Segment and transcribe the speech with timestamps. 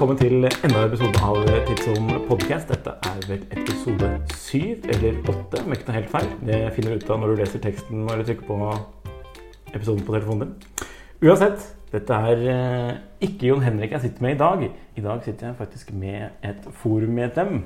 [0.00, 2.70] velkommen til enda en episode av Tidsom podcast.
[2.70, 6.30] Dette er vel episode syv eller åtte, om ikke tar helt feil.
[6.48, 8.70] Det finner du ut av når du leser teksten eller trykker på
[9.74, 10.86] episoden på telefonen din.
[11.28, 12.94] Uansett, dette er eh,
[13.28, 14.64] ikke Jon Henrik jeg sitter med i dag.
[14.96, 17.60] I dag sitter jeg faktisk med et forummedlem.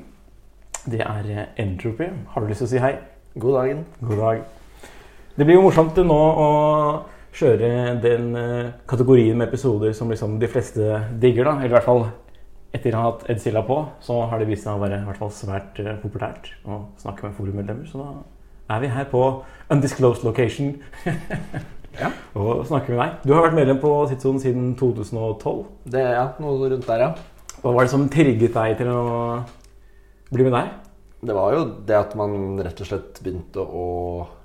[0.91, 2.11] Det er eh, Entropy.
[2.35, 2.93] Har du lyst til å si hei?
[3.39, 3.87] God dagen.
[4.03, 4.43] God dag.
[5.39, 6.51] Det blir jo morsomt nå å
[7.31, 11.46] kjøre den eh, kategorien med episoder som liksom de fleste digger.
[11.53, 12.07] da, Eller i hvert fall
[12.75, 15.07] etter å ha hatt Ed Silla på, så har det vist seg å være i
[15.07, 17.87] hvert fall svært eh, populært å snakke med forummedlemmer.
[17.91, 19.23] Så da er vi her på
[19.71, 20.75] undisclosed location
[22.01, 22.09] Ja.
[22.35, 23.18] og snakker med deg.
[23.23, 25.61] Du har vært medlem på Tidssonen siden 2012.
[25.95, 27.13] Det er ja, noe rundt der, ja.
[27.63, 29.04] Hva var det som trigget deg til å
[30.35, 30.73] bli med der?
[31.25, 32.34] Det var jo det at man
[32.67, 33.84] rett og slett begynte å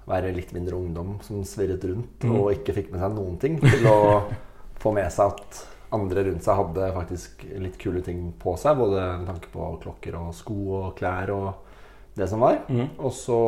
[0.09, 2.36] være litt mindre ungdom som svirret rundt Mm.
[2.38, 3.58] og ikke fikk med seg noen ting.
[3.66, 3.98] Til å
[4.80, 5.59] få med seg at
[5.95, 8.78] andre rundt seg hadde faktisk litt kule ting på seg.
[8.80, 11.50] Både med tanke på klokker og sko og klær og
[12.18, 12.62] det som var.
[12.68, 12.92] Mm.
[12.98, 13.40] Og så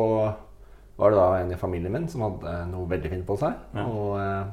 [0.96, 3.56] var det da en i familien min som hadde noe veldig fint på seg.
[3.76, 3.86] Ja.
[3.86, 4.50] Og eh,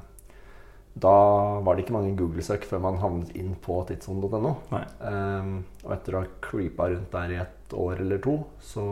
[1.00, 1.16] da
[1.64, 4.54] var det ikke mange Google-søk før man havnet inn på tidssonen.no.
[4.74, 5.52] Um,
[5.86, 8.86] og etter å ha creepa rundt der i et år eller to, så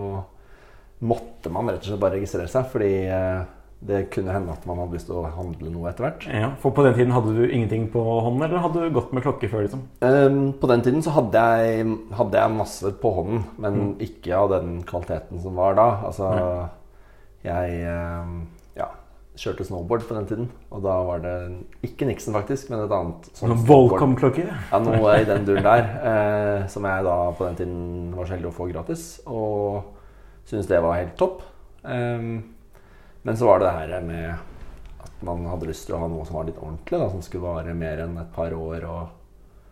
[1.07, 2.69] måtte man rett og slett bare registrere seg.
[2.71, 3.41] Fordi eh,
[3.79, 6.23] det kunne hende at man hadde lyst til å handle noe etter hvert.
[6.33, 9.21] Ja, for på den tiden hadde du ingenting på hånden, eller hadde du gått med
[9.23, 9.67] klokke før?
[9.67, 9.83] liksom?
[10.01, 11.85] Um, på den tiden så hadde jeg,
[12.17, 13.91] hadde jeg masse på hånden, men Mm.
[14.01, 15.87] ikke av den kvaliteten som var da.
[16.09, 16.31] Altså,
[17.45, 17.85] jeg
[18.25, 18.89] um, ja,
[19.37, 21.35] kjørte snowboard på den tiden, og da var det
[21.85, 23.53] ikke Nixon faktisk, men et annet sånn.
[23.69, 24.49] Volcom-klokker?
[24.71, 25.85] Ja, noe i den duren der.
[26.01, 29.07] uh, som jeg da på den tiden var så heldig å få gratis.
[29.29, 29.83] Og
[30.49, 31.43] syntes det var helt topp.
[31.85, 32.39] Ehm,
[33.27, 34.29] men så var det det her med
[35.03, 36.97] at man hadde lyst til å ha noe som var litt ordentlig.
[37.01, 39.13] Da, som skulle vare mer enn et par år, og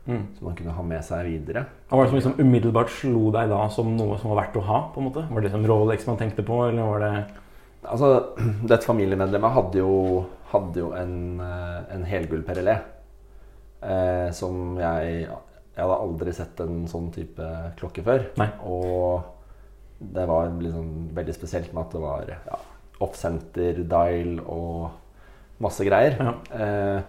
[0.06, 0.28] Mm.
[0.38, 1.64] som man kunne ha med seg videre.
[1.90, 4.62] Hva var det som liksom umiddelbart slo deg da som noe som var verdt å
[4.68, 4.92] ha?
[4.94, 5.24] på en måte?
[5.32, 7.26] Var det liksom Rolex man tenkte på, eller var det
[7.90, 8.12] Altså,
[8.70, 12.78] Dette familiemedlemmet hadde jo, hadde jo en, eh, en helgull perelé.
[13.82, 18.28] Eh, som jeg Jeg hadde aldri sett en sånn type klokke før.
[18.38, 18.48] Nei.
[18.64, 19.24] Og
[20.00, 22.60] det var liksom veldig spesielt med at det var ja,
[23.04, 24.92] off-center, dial og
[25.64, 26.16] masse greier.
[26.20, 26.34] Ja.
[26.56, 27.02] Eh,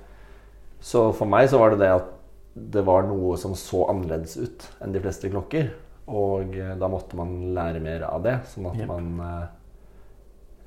[0.87, 2.13] så for meg så var det det at
[2.57, 5.71] det var noe som så annerledes ut enn de fleste klokker.
[6.07, 8.89] Og eh, da måtte man lære mer av det, sånn at yep.
[8.93, 9.47] man eh,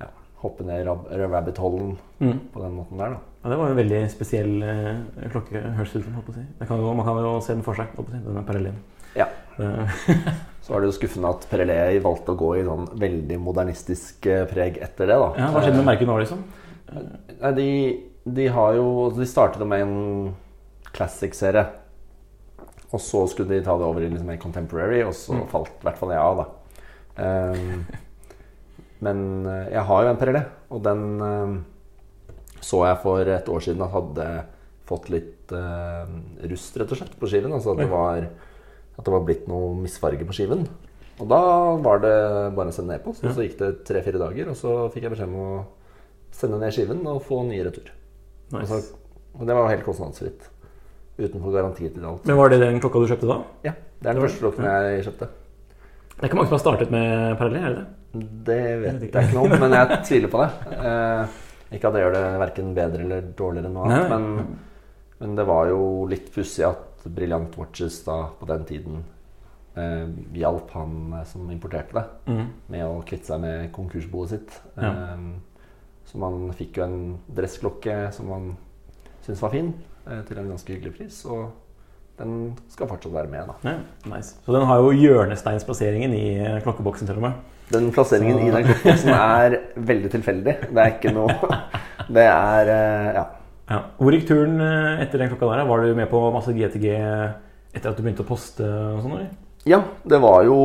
[0.02, 0.10] ja,
[0.42, 2.36] hopper ned rab- rabbit holen Mm.
[2.52, 3.20] på den måten der, da.
[3.40, 4.98] Ja, det var jo en veldig spesiell eh,
[5.32, 5.62] klokke.
[5.78, 6.42] Høres ut som, holdt på å si.
[6.60, 8.74] Man kan jo se den for seg, holdt på å si, denne.
[9.16, 9.30] Ja.
[10.60, 14.44] Så var det jo skuffende at Perelé valgte å gå i sånn veldig modernistisk eh,
[14.50, 15.30] preg etter det, da.
[15.40, 16.42] ja, hva skjedde med merket nå, liksom?
[16.90, 17.68] Nei, de,
[18.26, 20.34] de har jo De startet med en
[20.92, 21.64] classic-serie.
[22.90, 25.44] Og så skulle de ta det over i liksom en contemporary, og så Mm.
[25.52, 26.46] falt i hvert fall jeg av, da.
[27.20, 27.84] Um,
[29.00, 31.54] men eh, jeg har jo en Perelé, og den um,
[32.60, 34.26] så jeg for et år siden at hadde
[34.90, 36.04] fått litt uh,
[36.50, 37.54] rust, rett og slett, på skiven.
[37.56, 38.26] Altså at det var,
[39.00, 40.66] at det var blitt noe misfarge på skiven.
[41.20, 41.40] Og da
[41.84, 42.14] var det
[42.56, 43.12] bare å sende på.
[43.16, 43.32] Så, Ja.
[43.36, 45.50] så gikk det tre-fire dager, og så fikk jeg beskjed om å
[46.36, 47.90] sende ned skiven og få ny retur.
[48.52, 48.62] Nice.
[48.68, 48.96] Altså,
[49.38, 50.48] og det var helt kostnadsfritt.
[51.20, 52.24] Utenfor garanti til alt.
[52.26, 53.38] Men var det den klokka du kjøpte da?
[53.68, 55.28] Ja, det er den første klokken jeg kjøpte.
[56.16, 58.24] Det er ikke mange som har startet med parallell, er det det?
[58.48, 60.50] Det vet jeg ikke noe om, men jeg tviler på det.
[60.80, 61.36] Eh,
[61.76, 64.56] ikke at det gjør det verken bedre eller dårligere enn noe annet, men,
[65.20, 65.80] men det var jo
[66.10, 69.04] litt pussig at Brilliant Watches da på den tiden
[69.76, 72.46] eh, hjalp han eh, som importerte det, Mm.
[72.68, 74.60] med å kvitte seg med konkursboet sitt.
[74.76, 74.90] Ja.
[74.90, 75.16] Eh,
[76.10, 78.56] så man fikk jo en dressklokke som man
[79.22, 79.72] syntes var fin,
[80.10, 81.24] eh, til en ganske hyggelig pris.
[81.26, 81.50] Og
[82.18, 83.54] den skal fortsatt være med, da.
[83.70, 83.78] Ja,
[84.16, 84.34] nice.
[84.44, 87.32] Så den har jo hjørnesteinsplasseringen i eh, klokkeboksen til og med.
[87.70, 90.56] Den plasseringen Så- i den klokkeboksen er veldig tilfeldig.
[90.74, 91.30] Det er ikke noe
[92.10, 93.24] Det er eh, Ja.
[93.70, 93.84] Ja.
[94.00, 95.68] Hvor gikk turen eh, etter den klokka der?
[95.68, 99.30] Var du med på masse GTG etter at du begynte å poste og sånn?
[99.68, 100.56] ja, det var jo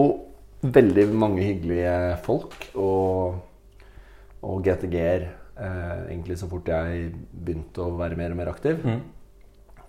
[0.66, 3.42] veldig mange hyggelige folk og,
[4.46, 8.82] og GTG-er eh, egentlig så fort jeg begynte å være mer og mer aktiv.
[8.82, 9.02] Mm.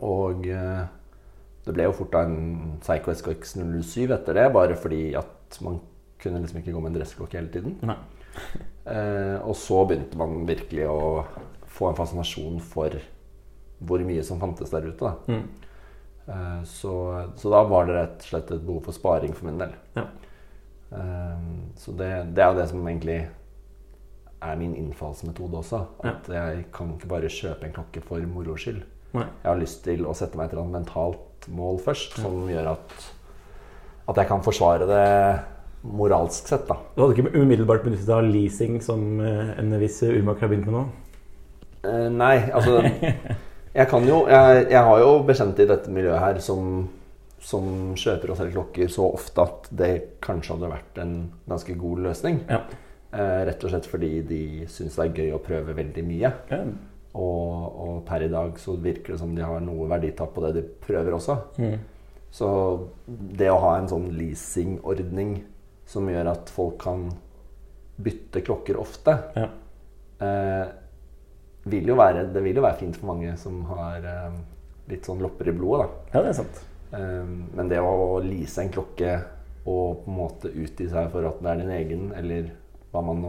[0.06, 0.84] Og eh,
[1.66, 5.80] det ble jo fort da en Psycho SKX07 etter det, bare fordi at man
[6.22, 7.78] kunne liksom ikke gå med en dressklokke hele tiden.
[7.86, 7.98] Nei.
[8.86, 11.00] Eh, og så begynte man virkelig å
[11.76, 12.96] få en fascinasjon for
[13.86, 15.04] hvor mye som fantes der ute.
[15.04, 15.14] Da.
[15.28, 15.66] Mm.
[16.26, 16.94] Eh, så,
[17.36, 19.74] så da var det rett og slett et behov for sparing for min del.
[19.98, 20.06] Ja.
[20.96, 23.20] Eh, så det, det er jo det som egentlig
[24.46, 25.82] er min innfallsmetode også.
[26.06, 28.82] At jeg kan ikke bare kjøpe en klokke for moro skyld.
[29.16, 29.26] Nei.
[29.42, 32.72] Jeg har lyst til å sette meg et eller annet mentalt mål først, som gjør
[32.74, 32.96] at,
[34.10, 35.04] at jeg kan forsvare det
[35.86, 36.66] moralsk sett.
[36.68, 36.78] da.
[36.94, 40.68] Du hadde ikke umiddelbart benyttet deg av leasing, som eh, en viss urmaker har begynt
[40.68, 40.84] med nå?
[41.86, 42.80] Eh, nei, altså
[43.76, 46.88] Jeg kan jo Jeg, jeg har jo bekjente i dette miljøet her som,
[47.42, 49.92] som kjøper og selger klokker så ofte at det
[50.24, 51.14] kanskje hadde vært en
[51.48, 52.42] ganske god løsning.
[52.50, 52.62] Ja.
[53.16, 56.32] Uh, rett og slett fordi de syns det er gøy å prøve veldig mye.
[56.52, 56.62] ja.
[57.16, 60.50] Og, og per i dag så virker det som de har noe verditap på det
[60.58, 61.36] de prøver også.
[61.56, 61.78] Mm.
[62.36, 62.48] Så
[63.08, 65.38] det å ha en sånn leasingordning
[65.88, 67.06] som gjør at folk kan
[68.04, 69.46] bytte klokker ofte, Ja.
[70.20, 70.66] eh,
[71.70, 74.36] vil jo være, det vil jo være fint for mange som har eh,
[74.90, 75.86] litt sånn lopper i blodet.
[75.86, 76.18] da.
[76.18, 76.60] ja, det er sant.
[76.94, 79.16] Eh, men det å lease en klokke
[79.66, 82.52] og på en måte utgi seg for at det er din egen, eller
[82.96, 83.20] man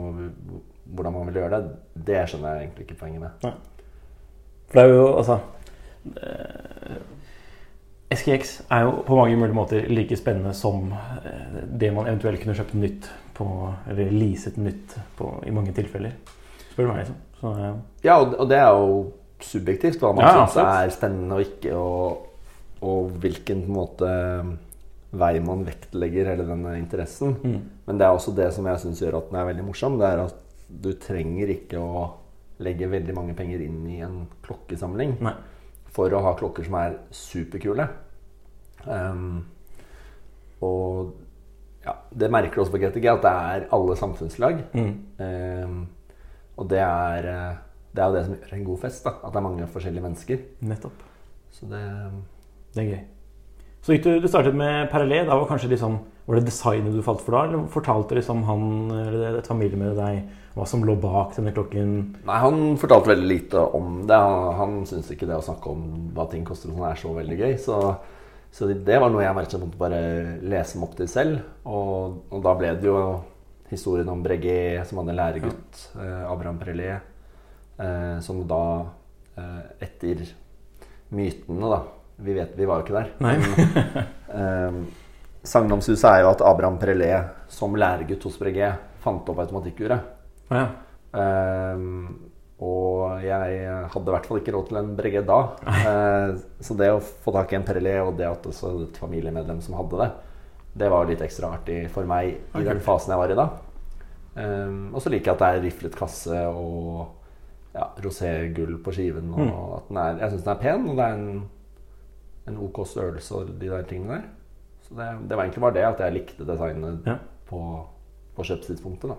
[0.94, 1.76] hvordan man vil gjøre det,
[2.08, 3.48] det skjønner jeg egentlig ikke poenget med.
[4.68, 5.38] For det er jo altså
[6.22, 7.02] eh,
[8.16, 12.56] SKX er jo på mange mulige måter like spennende som eh, det man eventuelt kunne
[12.56, 13.48] kjøpt nytt på,
[13.90, 16.16] eller leaset nytt på i mange tilfeller.
[16.78, 17.16] Spør du meg, liksom.
[17.40, 17.72] Så, ja.
[18.06, 18.92] Ja, og, det er jo
[19.42, 22.28] subjektivt hva man Ja, syns er spennende og ikke, og,
[22.86, 24.12] og hvilken på en måte
[25.18, 27.34] vei man vektlegger hele denne interessen.
[27.42, 27.58] mm.
[27.88, 29.98] Men det er også det som jeg syns gjør at den er veldig morsom.
[29.98, 32.06] Det er at du trenger ikke å
[32.62, 35.34] legge veldig mange penger inn i en klokkesamling Nei.
[35.94, 37.90] for å ha klokker som er superkule.
[38.86, 39.46] Um,
[40.62, 41.16] og
[41.88, 44.66] ja, det merker du også på GTG, at det er alle samfunnslag.
[44.76, 44.94] Mm.
[45.24, 45.78] Ehm,
[46.58, 47.60] og det er, eh,
[47.94, 49.04] det er jo det som gjør en god fest.
[49.06, 50.42] da At det er mange forskjellige mennesker.
[50.62, 51.06] Nettopp.
[51.52, 51.84] Så det
[52.74, 53.04] Det er gøy.
[53.82, 55.24] Så gikk du, du startet med Parallé.
[55.26, 57.46] Da var kanskje liksom, var det designet du falt for da?
[57.48, 61.94] Eller fortalte liksom han eller et familiemedlem deg hva som lå bak denne klokken?
[62.26, 64.18] Nei, han fortalte veldig lite om det.
[64.18, 67.38] Han, han syntes ikke det å snakke om hva ting koster sånn er så veldig
[67.38, 67.56] gøy.
[67.62, 67.80] Så,
[68.52, 70.02] så det var noe jeg merket jeg måtte bare
[70.42, 71.40] lese meg opp til selv.
[71.70, 73.00] Og, og da ble det jo
[73.70, 77.00] historien om Breguet som hadde en læregutt, eh, Abraham Prelé,
[77.78, 78.64] eh, som da
[79.38, 80.26] eh, etter
[81.10, 81.84] mytene, da
[82.18, 83.12] Vi vet, vi var jo ikke der.
[83.22, 83.36] Nei.
[84.28, 84.80] Eh,
[85.48, 87.12] Sagnomsuset er jo at Abraham Prelé
[87.48, 90.10] som læregutt hos Breguet fant opp automatikkuret.
[90.52, 90.66] Ja.
[91.16, 92.28] Um,
[92.60, 95.40] og jeg hadde i hvert fall ikke råd til en Breguet da.
[95.64, 96.36] Uh,
[96.66, 99.78] så det å få tak i en Prelé, og det at også et familiemedlem som
[99.80, 100.10] hadde det,
[100.78, 102.66] det var litt ekstra artig for meg i okay.
[102.70, 103.48] den fasen jeg var i da.
[104.38, 107.08] Um, og så liker jeg at det er riflet kasse og
[107.74, 109.32] ja, roségull på skiven.
[109.34, 109.54] Og Mm.
[109.78, 111.46] at den er, jeg syns den er pen, og det er en,
[112.48, 114.28] en ok størrelse og de der tingene der.
[114.88, 117.18] Så det, det var egentlig bare det at jeg likte designet Ja.
[117.50, 117.60] på,
[118.38, 119.10] på kjøpstidspunktet.
[119.10, 119.16] da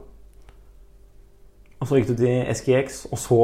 [1.81, 3.41] Og så gikk du til SGX, og så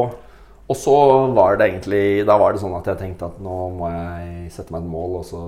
[0.69, 0.95] Og så
[1.37, 4.73] var det egentlig Da var det sånn at jeg tenkte at nå må jeg sette
[4.73, 5.43] meg et mål og så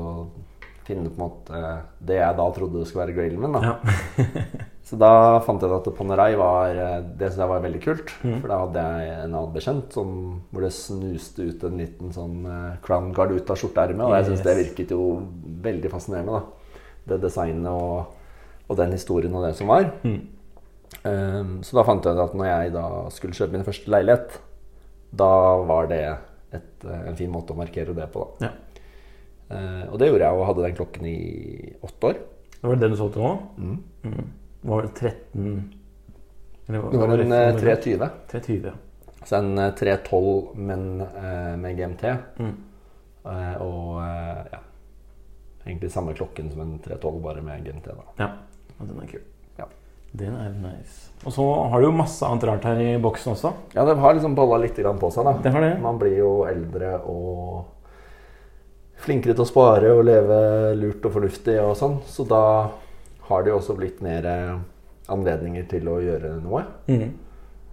[0.86, 1.60] finne på en måte
[2.06, 3.56] det jeg da trodde skulle være grillen min.
[3.56, 3.74] Da.
[3.74, 4.64] Ja.
[4.86, 6.76] Så da fant jeg at Panerai var
[7.18, 8.12] Det som jeg var veldig kult.
[8.22, 8.36] Mm.
[8.38, 10.12] For da hadde jeg en annen bekjent som,
[10.52, 14.04] hvor det snuste ut en liten sånn eh, crown guard ut av skjorteermet.
[14.06, 15.08] Og jeg syns det virket jo
[15.66, 16.38] veldig fascinerende.
[16.38, 18.14] da Det designet og,
[18.68, 19.90] og den historien og det som var.
[20.06, 20.20] Mm.
[21.02, 24.38] Um, så da fant jeg ut at når jeg da skulle kjøpe min første leilighet,
[25.18, 25.32] da
[25.66, 26.02] var det
[26.54, 28.22] et, eh, en fin måte å markere det på.
[28.38, 28.54] da Ja.
[29.50, 31.16] Eh, Og det gjorde jeg, og hadde den klokken i
[31.86, 32.20] åtte år.
[32.56, 33.32] Det var den du solgte nå?
[33.58, 33.76] Mm.
[34.04, 34.30] Mm.
[34.66, 35.72] Var det 13
[36.68, 37.76] eller Det var var en det eh, for noe?
[37.76, 38.10] 320.
[38.32, 38.72] 320.
[39.26, 42.02] Så en eh, 312, men eh, med GMT.
[42.40, 42.54] Mm.
[43.26, 44.62] Eh, Og eh, ja
[45.66, 47.86] Egentlig samme klokken som en 312, bare med GMT.
[47.90, 48.28] da Ja,
[48.80, 49.22] og den er kul.
[49.58, 49.64] Ja.
[50.14, 51.10] Den er nice.
[51.26, 53.50] Og så har du jo masse annet rart her i boksen også.
[53.74, 55.32] Ja, den har liksom balla litt på seg, da.
[55.42, 55.72] Det har det.
[55.82, 57.64] Man blir jo eldre og
[59.02, 60.38] flinkere til å spare og leve
[60.78, 61.98] lurt og fornuftig og sånn.
[62.08, 62.42] Så da
[63.28, 64.54] har det jo også blitt mer eh,
[65.12, 66.64] anledninger til å gjøre noe.
[66.88, 67.10] Mm.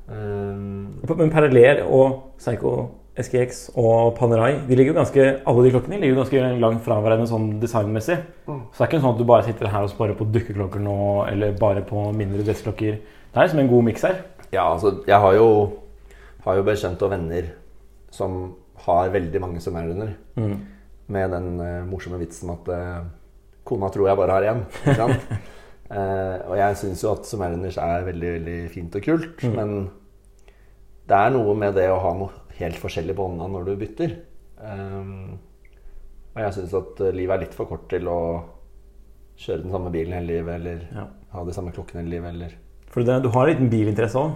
[0.03, 2.74] Um, Men Parallel og Psycho
[3.13, 6.98] SGX og Panerai de ligger jo ganske, alle de klokkene ligger jo ganske langt fra
[7.01, 8.18] hverandre sånn designmessig.
[8.48, 8.63] Mm.
[8.74, 10.98] Så det er ikke sånn at du bare sitter her og sparer på dukkeklokker nå,
[11.30, 12.98] eller bare på mindre dressklokker.
[12.98, 14.20] Det er liksom en god miks her.
[14.53, 15.48] ja, altså, jeg har jo,
[16.46, 17.53] har jo bekjente og venner
[18.13, 20.13] som har veldig mange som er under.
[20.36, 20.58] Mm.
[21.12, 23.03] Med den uh, morsomme vitsen at uh,
[23.67, 24.62] kona tror jeg bare har én.
[24.83, 25.25] Ikke sant?
[25.91, 29.55] uh, og jeg syns jo at Sumerianers er veldig veldig fint og kult, Mm.
[29.60, 29.74] men
[31.10, 34.13] det er noe med det å ha noe helt forskjellig på hånda når du bytter.
[34.63, 35.39] Um,
[36.33, 38.19] og jeg syns at livet er litt for kort til å
[39.43, 41.03] kjøre den samme bilen hele livet, eller Ja.
[41.33, 42.55] ha de samme klokkene hele livet, eller
[42.93, 44.31] For det, du har en liten bilinteresse òg.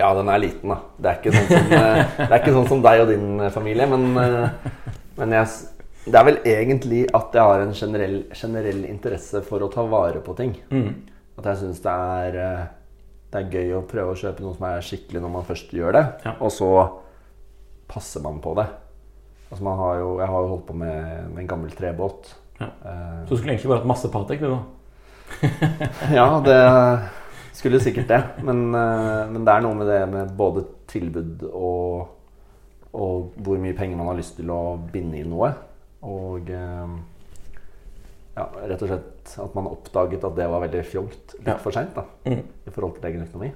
[0.00, 0.80] Ja, den er liten, da.
[0.98, 4.04] Det er ikke sånn som, det er ikke sånn som deg og din familie, men,
[5.18, 5.46] men jeg,
[6.08, 10.22] Det er vel egentlig at jeg har en generell, generell interesse for å ta vare
[10.24, 10.54] på ting.
[10.70, 10.92] Mm.
[11.38, 11.94] At jeg syns det
[12.40, 12.64] eh,
[13.28, 15.92] Det er gøy å prøve å kjøpe noe som er skikkelig når man først gjør
[15.98, 16.04] det.
[16.24, 16.32] Ja.
[16.40, 16.70] Og så
[17.88, 18.66] passer man på det.
[19.50, 22.32] Altså man har jo, jeg har jo holdt på med, med en gammel trebåt.
[22.60, 22.70] Ja.
[22.84, 24.60] Eh, Så du skulle egentlig bare hatt masse Patek, du, da.
[26.18, 26.58] ja, det
[27.58, 28.20] skulle sikkert det.
[28.44, 32.08] Men, eh, men det er noe med det med både tilbud og,
[32.98, 34.60] og hvor mye penger man har lyst til å
[34.92, 35.52] binde i noe.
[36.08, 36.96] Og eh,
[38.38, 41.56] ja, rett og slett at man oppdaget at det var veldig fjolt litt Ja.
[41.62, 42.42] for seint Mm.
[42.66, 43.52] i forhold til egen økonomi.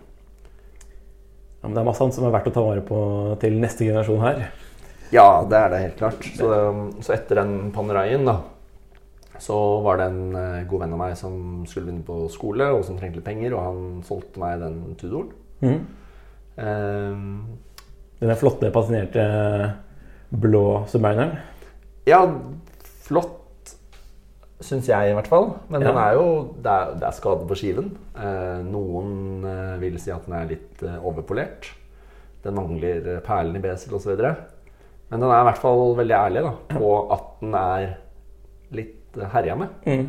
[1.62, 2.98] Ja, men det er masse annet som er verdt å ta vare på
[3.40, 4.48] til neste generasjon her.
[5.12, 6.24] Ja, det er det helt klart.
[6.38, 6.48] Så,
[7.04, 8.40] så etter den Paneraien, da,
[9.38, 11.36] så var det en eh, god venn av meg som
[11.68, 15.30] skulle begynne på skole, og som trengte litt penger, og han solgte meg den Tudoren.
[15.62, 15.86] Mm.
[16.56, 17.22] Eh,
[18.22, 19.22] Den flotte, patinerte
[20.30, 21.36] blå submarineren.
[22.06, 22.20] ja,
[23.02, 23.74] flott
[24.62, 25.48] syns jeg i hvert fall.
[25.68, 25.88] Men Ja.
[25.90, 26.26] den er jo
[26.62, 27.88] det er, det er skade på skiven.
[28.14, 31.72] Eh, noen eh, vil si at den er litt eh, overpolert.
[32.44, 34.14] Den mangler eh, perlen i besel osv.
[35.10, 37.88] Men den er i hvert fall veldig ærlig da, på at den er
[38.72, 39.68] litt herja med.
[39.84, 40.06] Mm.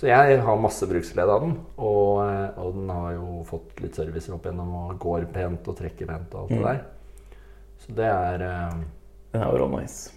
[0.00, 1.52] Så jeg har masse bruksglede av den.
[1.76, 2.24] Og,
[2.56, 6.32] og den har jo fått litt servicer opp gjennom og går pent og trekker pent
[6.34, 6.64] og alt det Mm.
[6.64, 6.80] der.
[7.80, 8.80] Så det er eh,
[9.34, 10.10] Den er jo nice.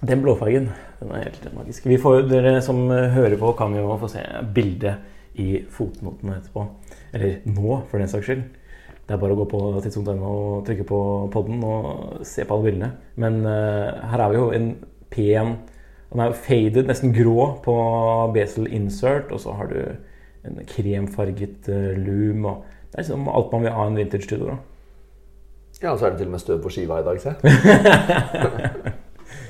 [0.00, 1.84] Den blåfargen, den er helt magisk.
[1.86, 4.22] Vi får, dere som hører på, kan jo få se
[4.54, 4.96] bildet
[5.40, 6.64] i fotnotene etterpå.
[7.12, 8.46] Eller nå, for den saks skyld.
[9.06, 11.00] Det er bare å gå på tidspunkt.no og trykke på
[11.34, 12.90] podden og se på alle bildene.
[13.18, 14.68] Men uh, her er vi jo en
[15.10, 15.56] pen
[16.10, 17.74] Den er jo faded, nesten grå på
[18.34, 19.78] Basel insert, og så har du
[20.46, 22.48] en kremfarget uh, loom.
[22.50, 24.30] Og det er liksom alt man vil ha i en vintage
[25.80, 25.92] studio.
[25.92, 27.34] og så er det til og med støv på skiva i dag, se.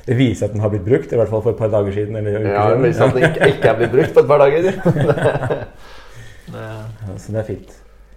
[0.07, 2.17] Det viser at den har blitt brukt, i hvert fall for et par dager siden.
[2.17, 4.39] Eller uker Ja, det viser at den ikke, ikke er blitt brukt på et par
[4.39, 4.73] dager.
[6.51, 7.75] Ja, så det er fint.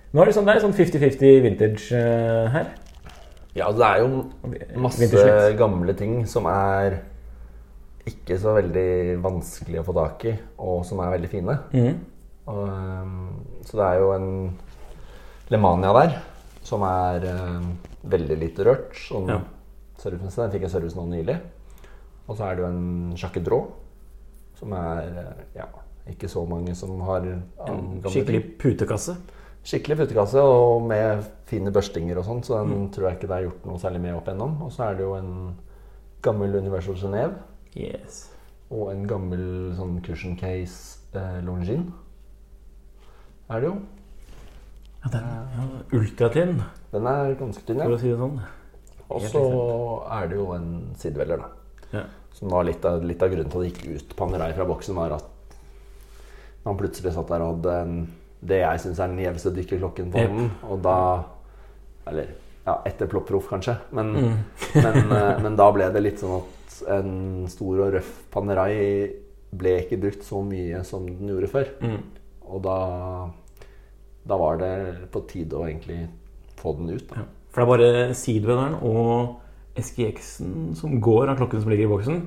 [0.09, 2.71] Nå er det sånn, det er sånn 50-50 vintage uh, her.
[3.53, 4.23] Ja, det er jo
[4.81, 5.05] masse
[5.59, 6.95] gamle ting som er
[8.09, 10.33] ikke så veldig vanskelig å få tak i,
[10.65, 11.59] og som er veldig fine.
[11.77, 11.99] Mm.
[12.49, 13.19] Og, ehm,
[13.69, 14.27] så det er jo en
[15.53, 16.17] Lemania der
[16.65, 17.69] som er ehm,
[18.03, 18.93] veldig lite rørt.
[19.09, 19.41] Sånn Ja.
[19.97, 20.35] servicemessig.
[20.43, 21.39] Den fikk jeg service nå nylig.
[22.27, 23.47] Og så er det jo en Jacques
[24.55, 25.65] som er eh, ja,
[26.09, 27.21] ikke så mange som har
[27.67, 29.15] En skikkelig putekasse.
[29.63, 32.91] Skikkelig putekasse, og med fine børstinger og sånn, så den Mm.
[32.91, 34.61] tror jeg ikke det er gjort noe særlig med opp igjennom.
[34.61, 35.55] Og så er det jo en
[36.21, 37.35] gammel Universal Genéve.
[37.75, 38.29] Yes.
[38.71, 41.91] og en gammel sånn cushion case eh, Longines.
[43.49, 43.81] Er det jo.
[45.03, 45.25] Ja, den,
[45.57, 45.63] ja,
[45.99, 46.61] ultratynn,
[46.93, 47.87] Den er ganske tynn, ja.
[47.89, 48.37] for å si det sånn.
[49.13, 49.41] Og så
[50.15, 51.49] er det jo en sidevelger, da.
[51.93, 52.03] Ja.
[52.33, 54.95] Som var litt av, litt av grunnen til at det gikk ut Panerai fra boksen,
[54.97, 55.57] var at
[56.63, 57.97] man plutselig satt der og hadde en,
[58.43, 60.49] det jeg syns er den gjeveste dykkerklokken på hånden.
[60.71, 60.97] Og da
[62.07, 62.31] Eller
[62.65, 63.75] ja, etter Plopproff, kanskje.
[63.91, 64.37] Men, Mm.
[64.85, 69.11] men, eh, men da ble det litt sånn at en stor og røff Panerai
[69.53, 71.69] ble ikke brukt så mye som den gjorde før.
[71.83, 71.99] Mm.
[72.49, 72.77] Og da,
[74.27, 74.73] da var det
[75.11, 76.05] på tide å egentlig
[76.59, 77.09] få den ut.
[77.15, 77.25] Ja.
[77.53, 79.35] For det er bare Seedweatheren og
[79.77, 82.23] SGX-en som går av klokken som ligger i boksen.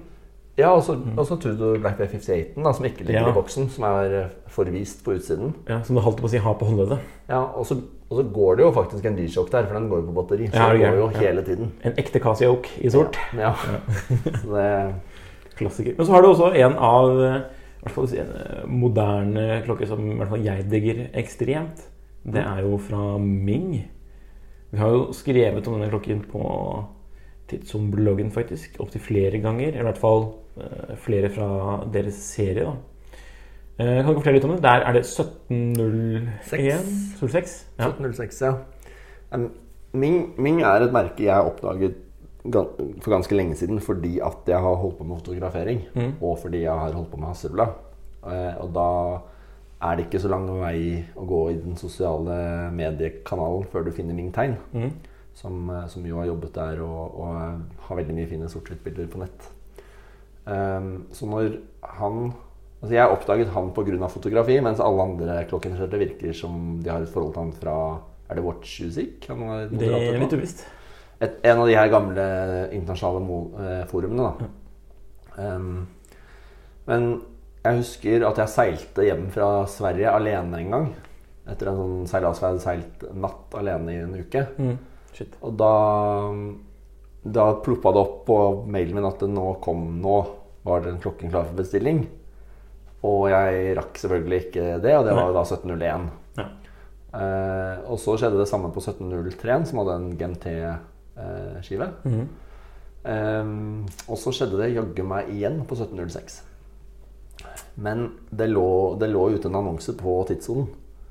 [0.56, 1.40] Ja, og så mm.
[1.40, 3.28] Tudor Black Bay 58, da, som ikke ligger Ja.
[3.28, 3.68] i boksen.
[3.68, 5.52] Som er eh, forvist på utsiden.
[5.68, 7.02] Ja, som du holdt på å si har på håndleddet.
[7.28, 7.76] Ja, og så,
[8.08, 10.48] og så går det jo faktisk en D-sjokk der, for den går jo på batteri.
[10.48, 11.10] Så Ja, den går jo.
[11.10, 11.18] Ja.
[11.18, 11.72] hele tiden.
[11.84, 13.18] En ekte Casio Oak i sort.
[13.36, 13.52] Ja.
[14.40, 14.94] så det,
[15.56, 15.94] Klassiker.
[15.96, 17.40] Men så har du også en av eh,
[17.86, 21.86] hvert fall eh, moderne klokker som i hvert fall jeg digger ekstremt.
[22.26, 23.76] Det er jo fra Ming.
[24.72, 26.42] Vi har jo skrevet om denne klokken på
[27.46, 29.78] Tidsombloggen faktisk opptil flere ganger.
[29.78, 30.26] I hvert fall
[30.58, 31.48] eh, flere fra
[31.94, 32.66] deres serie.
[32.66, 32.74] da.
[33.76, 34.64] Eh, kan du fortelle litt om det?
[34.64, 36.90] Der er det 1701?
[37.20, 37.54] 06?
[37.78, 37.92] Ja.
[37.92, 38.52] 1706, ja.
[39.96, 42.02] Ming, Ming er et merke jeg oppdaget
[42.52, 45.82] for ganske lenge siden fordi at jeg har holdt på med fotografering.
[45.94, 46.12] Mm.
[46.20, 47.74] Og fordi jeg har holdt på med Hasselblad.
[48.26, 48.88] Eh, Og da
[49.82, 54.14] er det ikke så lang vei å gå i den sosiale mediekanalen før du finner
[54.16, 54.56] Ming Tegn.
[54.72, 54.90] Mm.
[55.36, 59.06] som, eh, som jo har jobbet der og, og eh, har veldig mye fine sort-hvitt-bilder
[59.12, 59.50] på nett.
[60.46, 61.56] Um, så når
[61.98, 62.32] han
[62.82, 64.06] Altså Jeg oppdaget han pga.
[64.08, 67.76] fotografi, mens alle andre klokkenskjørte virker som de har et forhold til han fra
[68.30, 69.26] Er det Watch Music?
[69.72, 70.64] Det er litt uvisst.
[71.16, 72.25] Et, en av de her gamle
[72.76, 74.50] internasjonale eh, forumene, da.
[75.37, 75.87] Um,
[76.88, 77.08] men
[77.66, 80.90] jeg husker at jeg seilte hjem fra Sverige alene en gang.
[81.46, 84.44] Etter en sånn seilas hvor jeg hadde seilt natt alene i en uke.
[84.58, 84.76] Mm.
[85.16, 85.38] Shit.
[85.46, 85.73] Og da,
[87.25, 90.18] da ploppa det opp på mailen min at det nå kom nå
[90.66, 92.04] var den klokken klar for bestilling.
[93.06, 96.06] Og jeg rakk selvfølgelig ikke det, og det var jo da 1701.
[96.37, 96.46] Ja.
[97.16, 100.11] Uh, og så skjedde det samme på 1703, som hadde en
[101.16, 101.92] GMT-skive.
[102.04, 102.26] Mhm.
[103.06, 106.40] Um, og så skjedde det jaggu meg igjen på 1706.
[107.78, 110.66] Men det lå, det lå ute en annonse på tidssonen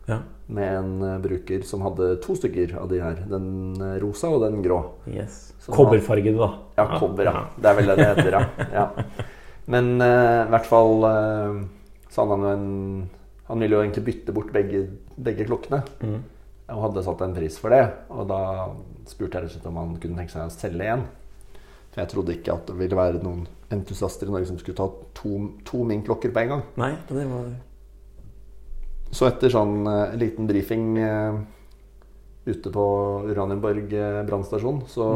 [0.09, 0.17] ja.
[0.47, 3.21] med en eh, bruker som hadde to stykker av de her.
[3.29, 3.47] Den
[3.79, 4.81] eh, rosa og den grå.
[5.07, 5.53] Yes.
[5.69, 6.49] Kobberfargede, da.
[6.77, 7.45] Ja, kobber, ja.
[7.55, 8.37] Det er vel det det heter,
[8.73, 8.87] ja.
[9.73, 11.61] Men uh, i hvert fall uh,
[12.13, 12.67] så hadde han jo en
[13.47, 14.83] Han ville jo egentlig bytte bort begge,
[15.17, 15.81] begge klokkene.
[16.01, 16.19] Mhm.
[16.73, 17.83] Og hadde satt en pris for det.
[18.09, 18.39] Og da
[19.05, 21.03] spurte jeg rett og slett om han kunne tenke seg å selge en.
[21.93, 24.87] For jeg trodde ikke at det ville være noen entusiaster i Norge som skulle ta
[25.15, 25.35] to,
[25.67, 26.63] to min-klokker på en gang.
[26.81, 27.51] Nei, det var
[29.15, 31.37] Så etter sånn uh, liten brifing uh,
[32.49, 32.85] ute på
[33.29, 35.07] Uranienborg uh, brannstasjon, så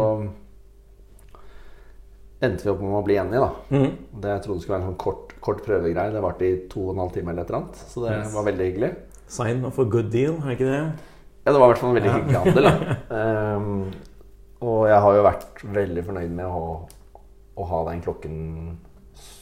[2.39, 3.75] endte vi opp med å bli enige, da.
[3.75, 3.91] Mm.
[4.23, 6.13] Det jeg trodde skulle være en sånn kort, kort prøvegreie.
[6.15, 7.81] Det varte i to og en halv time eller et eller annet.
[7.91, 8.33] Så det Yes.
[8.37, 8.91] var veldig hyggelig.
[9.27, 11.08] Sign of a good deal, er ikke det?
[11.45, 12.69] Ja, det var i hvert fall en veldig hyggelig handel.
[13.19, 13.81] Ehm,
[14.59, 16.63] og jeg har jo vært veldig fornøyd med å,
[17.55, 18.37] å ha den klokken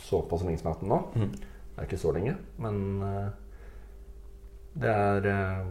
[0.07, 0.99] såpass lenge som jeg har hatt den nå.
[1.17, 1.33] Mm.
[1.77, 3.27] Det er ikke så lenge, men uh,
[4.81, 5.67] det er eh,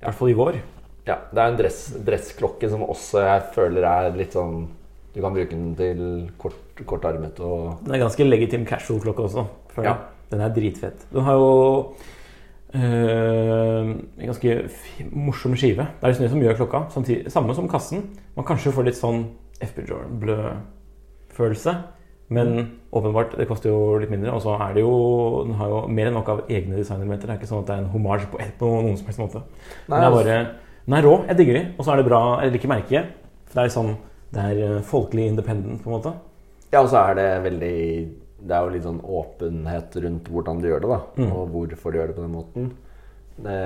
[0.00, 0.58] I hvert fall i vår.
[1.04, 4.62] Ja, det er en dress, dressklokke som også jeg føler er litt sånn
[5.12, 6.00] Du kan bruke den til
[6.40, 9.44] kort, kortarmet og Den er ganske legitim casual-klokke også.
[9.84, 9.98] Ja.
[10.32, 11.04] Den er dritfett.
[11.12, 11.50] Den har jo
[12.74, 14.54] en ganske
[15.14, 15.86] morsom skive.
[16.00, 16.80] Det er liksom det som gjør klokka.
[16.94, 18.02] Samtidig, samme som kassen.
[18.36, 19.20] Man kanskje får litt sånn
[19.62, 21.74] FB Jordan-blø-følelse.
[22.34, 24.32] Men åpenbart, det koster jo litt mindre.
[24.34, 27.28] Og så er det jo Den har jo mer enn nok av egne designelementer.
[27.28, 29.42] Det er ikke sånn at det er en hommage på, på noen som helst måte.
[29.88, 30.38] Nei, Den er altså- bare
[30.86, 31.14] Den er rå.
[31.28, 31.64] Jeg digger de.
[31.78, 33.04] Og så er det bra Jeg liker merket.
[33.46, 33.96] For det er sånn
[34.34, 36.12] Det er øh, folkelig independent, på en måte.
[36.72, 40.70] Ja, og så er det veldig Det er jo litt sånn åpenhet rundt hvordan de
[40.70, 41.00] gjør det, da.
[41.20, 41.30] Mm.
[41.32, 42.72] Og hvorfor de gjør det på den måten.
[43.44, 43.60] Det,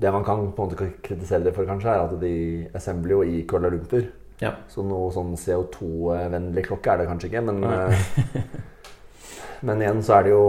[0.00, 2.34] det man kan på en måte kritisere det for, kanskje, er at de
[2.78, 4.06] assembler jo i Kuala Lumpur.
[4.42, 4.52] Ja.
[4.70, 8.06] Så noe sånn CO2-vennlig klokke er det kanskje ikke, men eh,
[9.64, 10.44] Men igjen så er det jo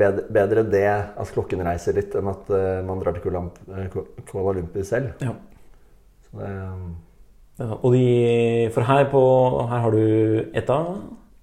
[0.00, 3.44] bedre, bedre det at klokken reiser litt, enn at eh, man drar til Kuala,
[3.76, 3.96] eh,
[4.30, 5.12] Kuala Lumpur selv.
[5.20, 5.36] Ja.
[6.26, 6.50] Så det,
[7.60, 9.20] Ja, og de For her på
[9.68, 10.04] Her har du
[10.56, 10.78] Etta.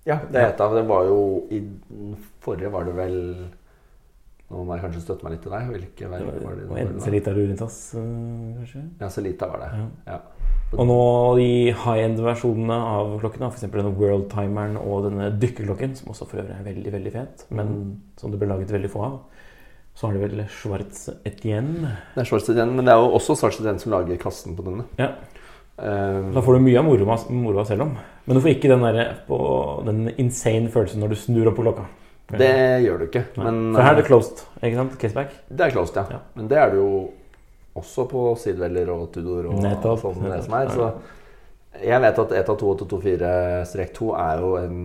[0.07, 0.67] Ja, det er det.
[0.77, 3.17] Det var jo I den forrige var det vel
[4.47, 5.71] Nå må jeg kanskje støtte meg litt til deg.
[5.73, 6.67] Hvilke verk var det?
[6.71, 8.83] Og enten Celita Ruritas, øh, kanskje.
[9.01, 9.67] Ja, Celita var det.
[9.75, 9.87] Ja.
[10.13, 10.19] Ja.
[10.71, 10.99] Og nå
[11.35, 11.49] de
[11.81, 13.65] high-end-versjonene av klokkene, f.eks.
[13.73, 17.75] denne World Timeren og denne dykkerklokken, som også for øvrig er veldig veldig fet, men
[18.19, 19.19] som det ble laget veldig få av.
[19.99, 21.97] Så har de vel Schwartz Etienne.
[22.15, 24.63] Det er Schwartz Etienne, men det er jo også Schwartz Etienne som lager kassen på
[24.63, 24.87] denne.
[24.95, 25.11] Ja,
[25.77, 27.91] Um, Da får du mye av moroa moro selv om.
[28.27, 29.37] Men du får ikke den, der, på,
[29.87, 31.85] den insane følelsen når du snur opp på klokka.
[32.37, 33.21] det gjør du ikke.
[33.39, 34.41] Men For her er det eh, closed.
[34.61, 34.97] ikke sant?
[34.99, 35.37] Caseback.
[35.47, 36.17] det er closed, ja.
[36.17, 36.19] Ja.
[36.35, 36.89] Men det er det jo
[37.77, 40.01] også på Sidweller og Tudor og Nettopp.
[40.01, 40.73] sånn som det som er.
[40.75, 40.89] Så
[41.87, 44.79] jeg vet at ETA 2824-2 er jo en,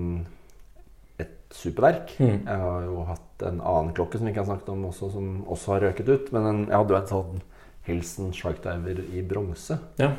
[1.22, 2.12] et superverk.
[2.20, 2.42] Mm.
[2.46, 5.30] Jeg har jo hatt en annen klokke som vi ikke har snakket om også, som
[5.50, 6.30] også har røket ut.
[6.36, 7.40] Men en, jeg hadde jo en sånn
[7.88, 10.12] Hilsen Sharkdiver i bronse Ja.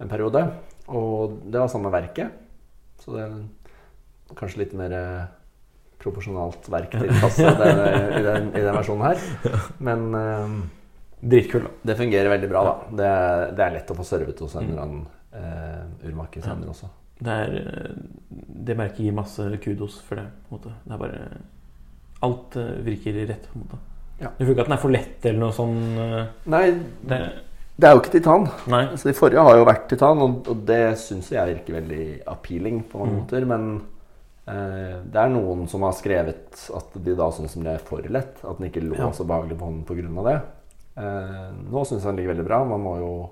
[0.00, 0.46] en periode.
[0.88, 2.38] Og det var samme verket.
[3.02, 3.32] Så det er
[4.38, 5.24] kanskje litt mer eh,
[6.02, 9.58] proporsjonalt verk til kasse i, den, i den versjonen her.
[9.82, 10.54] Men eh,
[11.22, 12.72] Dritkul, det fungerer veldig bra, da.
[12.98, 15.04] Det, er- det er lett å få servet hos en eller annen
[15.38, 16.88] eh, urmaker senere også.
[17.22, 17.92] Det, er,
[18.66, 20.24] det merket gir masse kudos for det.
[20.48, 20.72] på en måte.
[20.82, 21.20] Det er bare
[22.26, 23.46] Alt virker rett.
[23.52, 23.78] på en måte.
[24.22, 24.28] Ja.
[24.38, 25.78] Du føler ikke at den er for lett eller noe sånn
[26.54, 26.64] Nei,
[27.10, 27.18] det,
[27.78, 28.44] det er jo ikke titan.
[28.70, 28.82] Nei.
[28.92, 32.82] Altså, de forrige har jo vært titan, og, og det syns jeg virker veldig appealing
[32.90, 33.20] på mange Mm.
[33.22, 33.46] måter.
[33.46, 33.82] Men
[34.46, 38.42] eh, det er noen som har skrevet at de da syns det er for lett.
[38.44, 39.10] At den ikke lå Ja.
[39.12, 40.24] så behagelig på hånden pga.
[40.30, 40.40] det.
[40.96, 42.64] Eh, nå syns jeg den ligger veldig bra.
[42.64, 43.30] Man må jo,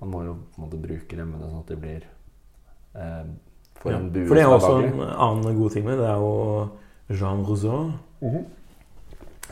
[0.00, 2.02] man må jo på en måte bruke remmene sånn at de blir
[2.96, 3.24] eh,
[3.76, 3.98] for Ja.
[3.98, 6.06] en bue For det er også en annen god ting med det.
[6.08, 6.70] Er jo
[7.10, 7.92] Jean Rousseau.
[8.22, 8.46] Mhm.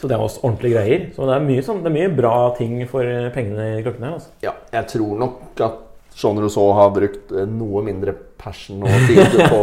[0.00, 1.04] Så det er også ordentlige greier.
[1.14, 4.10] Så det er mye, sånn, det er mye bra ting for eh, pengene i klokkene.
[4.10, 4.32] her, Altså.
[4.44, 5.80] Ja, jeg tror nok at
[6.14, 9.60] Jean Rousseau har brukt eh, noe mindre passion og tid på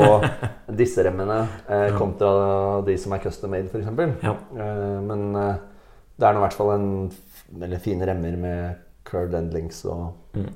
[0.79, 4.23] disse remmene eh, kontra de som er custom made, f.eks.
[4.23, 4.33] Ja.
[4.55, 5.53] Eh, men eh,
[6.17, 6.89] det er nå i hvert fall en
[7.61, 10.47] eller fine remmer med curd endlings og Mm.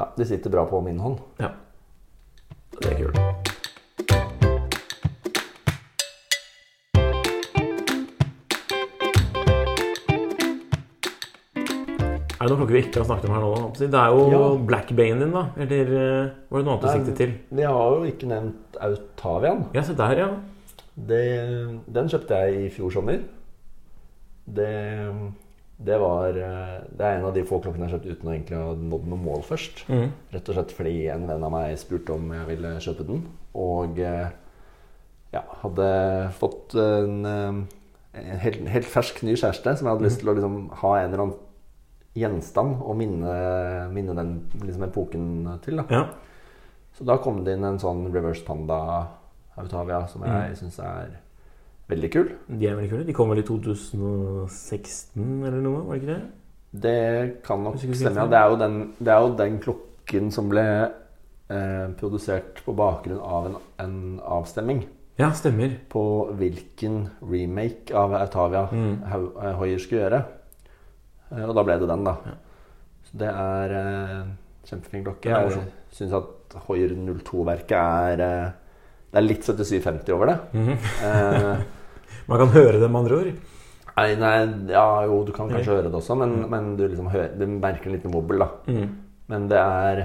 [0.00, 1.20] Ja, de sitter bra på min hånd.
[2.80, 3.18] Det er kult.
[12.40, 13.56] Er det noen klokker vi ikke har snakket om her nå?
[13.76, 14.44] Det er jo Ja.
[14.70, 15.42] Blackbanen din, da.
[15.60, 17.34] Eller eh, var det noe annet du siktet til?
[17.52, 19.66] Vi har jo ikke nevnt Autavian.
[19.76, 20.28] Ja, se der, ja.
[20.96, 21.20] Det,
[21.92, 23.20] den kjøpte jeg i fjor sommer.
[24.50, 24.70] Det,
[25.84, 28.32] det var eh, Det er en av de få klokkene jeg har kjøpt uten å
[28.32, 29.84] egentlig ha nådd noe mål først.
[29.92, 30.08] Mm.
[30.32, 33.20] Rett og slett fordi en venn av meg spurte om jeg ville kjøpe den.
[33.52, 34.32] Og eh,
[35.36, 35.92] ja, hadde
[36.40, 37.62] fått en, en
[38.46, 41.26] helt, helt fersk ny kjæreste som jeg hadde lyst til å liksom ha en eller
[41.28, 41.38] annen
[42.16, 43.34] gjenstand å minne,
[43.94, 44.32] minne den
[44.64, 45.76] liksom epoken til.
[45.76, 46.04] da ja.
[46.98, 49.06] Så da kom det inn en sånn reverse panda
[49.56, 50.56] Autavia som jeg Mm.
[50.56, 51.10] syns er
[51.88, 52.28] veldig kul.
[52.48, 53.04] De er veldig kule.
[53.06, 56.22] De kom vel i 2016 eller noe, var det ikke det?
[56.82, 58.14] Det kan nok stemme.
[58.14, 58.26] Ja.
[58.30, 60.64] Det, er jo den, det er jo den klokken som ble
[61.50, 64.84] eh, produsert på bakgrunn av en, en avstemming
[65.18, 65.74] Ja, stemmer.
[65.90, 66.04] på
[66.38, 69.02] hvilken remake av Autavia Mm.
[69.04, 70.24] Eh, Hoier skulle gjøre.
[71.32, 72.14] Eh, og da ble det den, da.
[72.26, 72.36] Ja.
[73.10, 74.24] Så det er eh,
[74.70, 75.30] kjempefin klokke.
[75.30, 75.62] Jeg
[75.96, 78.50] syns at Hoier 02-verket er eh,
[79.10, 80.38] Det er litt 7750 over det.
[80.54, 80.74] Mhm.
[81.06, 81.66] Eh,
[82.30, 83.32] Man kan høre det, med andre ord.
[84.00, 84.34] Nei, nei,
[84.70, 86.50] ja jo, du kan kanskje høre det også, men, Mm.
[86.52, 88.46] men du, liksom hører, du merker en liten wobbel, da.
[88.70, 88.92] Mm.
[89.28, 90.02] Men det er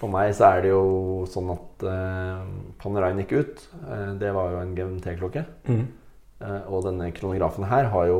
[0.00, 2.40] For meg så er det jo sånn at eh,
[2.82, 3.60] Panerai gikk ut.
[3.86, 5.44] Eh, det var jo en GMT-klokke.
[5.70, 8.18] Eh, og denne kronografen her har jo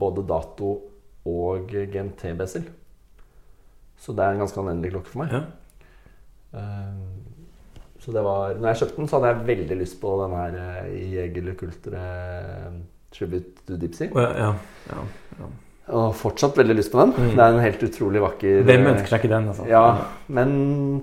[0.00, 0.72] både dato
[1.28, 2.64] og GMT-besel.
[4.02, 5.34] Så det er en ganske anvendelig klokke for meg.
[5.36, 5.42] Ja.
[6.58, 7.22] Eh,
[8.02, 10.56] så det var Når jeg kjøpte den, så hadde jeg veldig lyst på den her
[10.90, 12.80] Jeger Le Cultre eh,
[13.14, 14.08] Tribute to Dipsy.
[14.10, 14.48] Ja,
[14.90, 15.04] ja,
[15.38, 15.50] ja.
[15.92, 17.12] Og fortsatt veldig lyst på den.
[17.12, 17.30] Mm.
[17.36, 19.48] Det er en helt utrolig vakker Hvem ønsker seg ikke den?
[19.52, 19.66] altså?
[19.70, 19.84] Ja,
[20.32, 20.52] men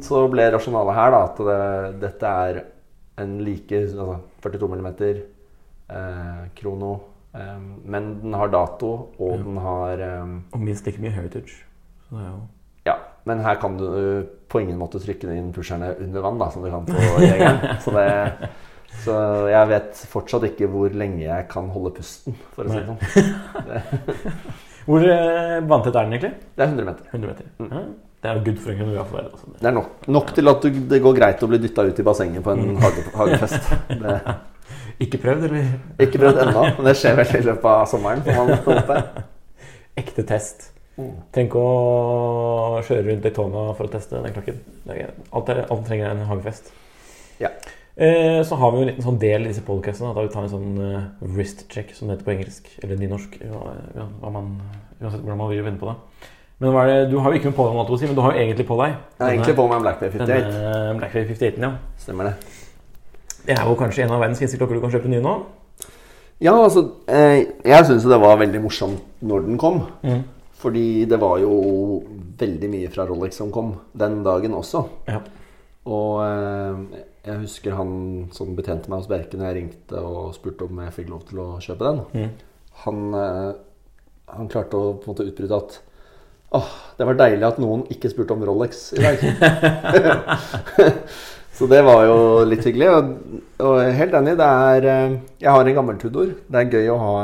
[0.03, 1.60] så ble rasjonalet her da at det,
[2.03, 2.62] dette er
[3.19, 6.93] en like altså 42 mm eh, krono.
[7.35, 9.43] Eh, men den har dato, og Ja.
[9.43, 11.63] den har um, Og minst like mye heritage.
[12.11, 12.39] Er jo
[12.87, 16.49] Ja, men her kan du eh, på ingen måte trykke inn pusherne under vann, da,
[16.49, 17.59] som du kan på Jegeren.
[17.83, 18.49] Så, det,
[19.03, 19.13] så
[19.51, 24.23] jeg vet fortsatt ikke hvor lenge jeg kan holde pusten, for å si det sånn.
[24.89, 26.31] Hvor eh, vanntett er den egentlig?
[26.57, 27.09] Det er 100 meter.
[27.11, 27.49] 100 meter.
[27.61, 27.91] Mm.
[28.19, 29.25] Det er good for en være.
[29.29, 29.51] Altså.
[29.59, 32.05] Det er nok, nok til at du, det går greit å bli dytta ut i
[32.07, 33.69] bassenget på en hage, hagefest.
[34.01, 34.15] Det,
[34.99, 35.69] Ikke prøvd, eller?
[36.03, 38.25] ikke prøvd ennå, men det skjer vel i løpet av sommeren.
[38.27, 39.07] man.
[39.99, 40.69] Ekte test.
[41.35, 41.65] Tenk å
[42.83, 44.59] kjøre rundt Daytona for å teste den klokken.
[44.89, 46.73] Alt, er, alt trenger en hagefest.
[47.39, 47.53] Ja.
[47.95, 50.45] Eh, så har vi jo en liten sånn del i disse podcastene da vi tar
[50.45, 52.69] en sånn uh, wrist check, som det heter på engelsk.
[52.83, 53.39] Eller nynorsk.
[53.43, 54.53] Ja, man,
[54.99, 56.29] uansett hvordan man vil vende på det.
[56.59, 58.75] Men det, du har jo ikke noe på deg, men du har jo egentlig på
[58.81, 60.39] deg Jeg har egentlig på meg en Blackberry 58.
[60.49, 61.62] denne Blackberry 58.
[61.63, 61.69] Ja.
[62.03, 62.57] Stemmer det.
[63.49, 65.31] Det er jo kanskje en av verdens fineste klokker du kan kjøpe nye nå.
[66.39, 69.79] Ja, altså eh, Jeg syns det var veldig morsomt når den kom.
[70.05, 70.21] Mm.
[70.59, 71.55] Fordi det var jo
[72.39, 74.83] veldig mye fra Rolex som kom den dagen også.
[75.09, 75.23] Ja.
[75.89, 77.95] Og eh, jeg husker han
[78.35, 81.41] som betjente meg hos Bjerke når jeg ringte og spurte om jeg fikk lov til
[81.41, 82.03] å kjøpe den.
[82.13, 82.63] Mm.
[82.83, 83.51] Han, eh,
[84.35, 85.79] han klarte å på en måte utbryte at
[86.53, 89.21] Åh, det var deilig at noen ikke spurte om Rolex i dag.
[91.60, 92.17] Så det var jo
[92.48, 92.88] litt hyggelig.
[92.95, 93.10] Og,
[93.67, 96.32] og helt enig, det er eh, Jeg har en gammel Tudor.
[96.48, 97.15] Det er gøy å ha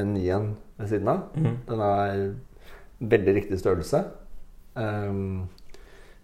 [0.00, 0.46] en ny en
[0.80, 1.26] ved siden av.
[1.36, 1.52] Mm.
[1.68, 2.22] Den er
[3.12, 4.00] veldig riktig størrelse.
[4.76, 5.46] Um,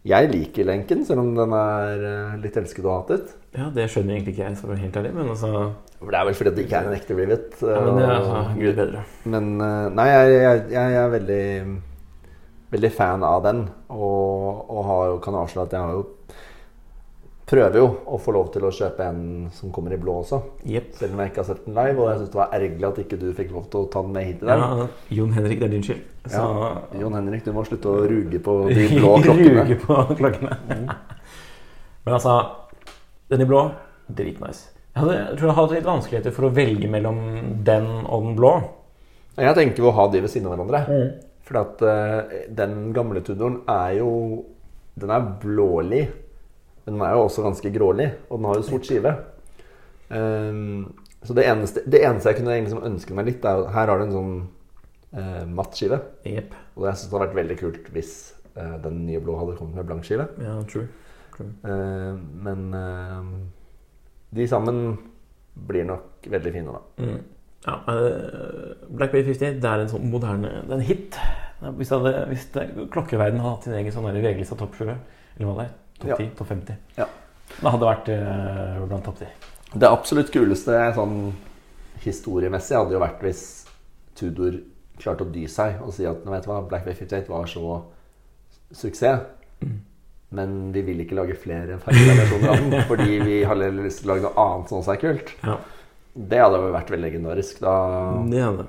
[0.05, 3.35] jeg liker lenken, selv om den er eh, litt elsket og hatet.
[3.55, 5.51] ja, det skjønner egentlig ikke jeg, for å være helt ærlig, men altså
[6.03, 7.55] Det er vel fordi det ikke er en ekte Rivet.
[7.63, 9.05] ja, Men det er og- gud bedre.
[9.37, 11.43] Men eh, nei, jeg, jeg, jeg er veldig
[12.73, 13.59] Veldig fan av den.
[13.93, 16.07] Og, og har, kan avsløre at jeg har jo
[17.53, 20.39] prøver jo å få lov til å kjøpe en som kommer i blå også.
[20.65, 20.89] Yep.
[20.99, 21.99] Selv om jeg ikke har sett den live.
[21.99, 24.17] Og jeg syns det var ergerlig at ikke du fikk lov til å ta den
[24.17, 24.63] med hit i dag.
[24.63, 24.89] Ja,
[25.19, 26.03] Jon Henrik, det er din skyld.
[26.33, 26.43] Så
[27.01, 29.65] Jon Henrik, du må slutte å ruge på de blå klokkene.
[29.67, 30.59] Ruge på klokkene.
[32.03, 32.37] Men altså,
[33.31, 33.67] den i blå,
[34.09, 34.71] dritnice.
[34.93, 37.21] Jeg, hadde, jeg tror jeg hadde litt vanskeligheter for å velge mellom
[37.65, 38.55] den og den blå.
[39.41, 41.05] Jeg tenker å ha de ved siden av hverandre.
[41.49, 44.11] For at uh, den gamle Tudoren er jo
[45.01, 46.03] Den er blålig.
[46.85, 49.15] Men den er jo også ganske grålig, og den har jo sort skive.
[50.13, 50.93] Um,
[51.23, 54.01] så det eneste, det eneste jeg kunne liksom ønske meg litt, er at Her har
[54.01, 54.33] du en sånn
[55.15, 56.01] uh, matt skive.
[56.27, 56.57] Yep.
[56.77, 58.17] Og jeg syns det hadde vært veldig kult hvis
[58.57, 60.27] uh, den nye blå hadde kommet med blank skive.
[60.43, 60.89] Ja, true.
[61.37, 61.53] true.
[61.63, 63.31] Uh, men ehm,
[64.35, 64.83] de sammen
[65.69, 66.83] blir nok veldig fine, da.
[67.05, 67.23] Mm.
[67.63, 71.19] Ja, uh, Bay 50 det er en sånn moderne Det er en hit.
[71.63, 74.97] Hvis, det hadde, hvis det, klokkeverden hadde hatt sin egen sånn VG-lista topp 20,
[75.37, 76.19] eller hva det er, topp Ja.
[76.21, 77.07] 10, topp 50, Ja.
[77.55, 79.31] det hadde vært uh, blant topp 10.
[79.73, 81.17] Det absolutt kuleste sånn
[82.03, 83.43] historiemessig hadde jo vært hvis
[84.19, 84.59] Tudor
[85.01, 87.79] klarte å dy seg og si at vet du hva, Black Bay 58 var så
[88.77, 89.23] suksess.
[89.63, 89.79] Mm.
[90.33, 94.15] Men vi vil ikke lage flere fargevariasjoner av den, fordi vi har lyst til å
[94.15, 95.33] lage noe annet som også er kult.
[95.45, 95.57] Ja.
[96.13, 97.61] Det hadde vært veldig legendarisk.
[97.65, 97.75] Da.
[98.29, 98.67] Det hadde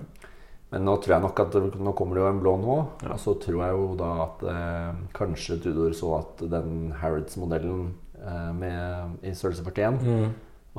[0.74, 2.78] Men nå tror jeg nok at det, nå kommer det jo en blå nå.
[3.06, 3.14] Ja.
[3.14, 8.52] Og så tror jeg jo da at eh, kanskje Tudor så at den Harrods-modellen eh,
[8.58, 10.30] med- i størrelse 41 mm.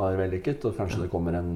[0.00, 0.66] var vellykket.
[0.66, 1.52] Og kanskje det kommer en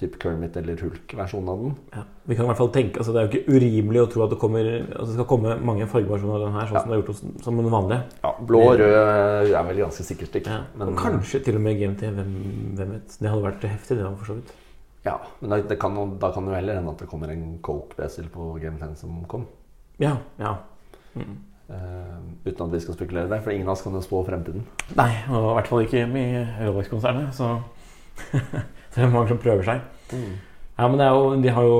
[0.00, 1.74] type Kermit eller Hulk-versjon av den.
[1.94, 2.02] ja.
[2.24, 4.32] Vi kan i hvert fall tenke altså Det er jo ikke urimelig å tro at
[4.32, 6.80] det, kommer, altså det skal komme mange fargeversjoner av den her, sånn Ja.
[6.80, 8.00] som det er gjort hos, som den vanlige.
[8.24, 10.56] Ja, Blå og rød er vel ganske sikkert ikke.
[10.56, 10.64] Ja.
[10.74, 12.10] Men, og kanskje til og med GMT.
[12.16, 12.34] Hvem,
[12.80, 13.16] hvem vet?
[13.20, 14.54] Det hadde vært heftig, det, for så vidt.
[15.04, 18.30] Ja, men da, det kan, da kan jo heller hende at det kommer en Coke-besel
[18.32, 19.44] på Game 10 som kom.
[20.00, 20.16] Ja.
[20.40, 20.56] ja.
[21.14, 21.36] Mm.
[21.68, 24.64] Uh, uten at vi skal spekulere der, for ingen av oss kan jo spå fremtiden.
[24.96, 26.24] Nei, og i hvert fall ikke i
[26.64, 27.36] Rolex-konsernet.
[27.36, 27.52] Så
[28.14, 28.40] så
[28.94, 29.80] det er mange som prøver seg.
[30.78, 31.78] Ja, men det jo, De har jo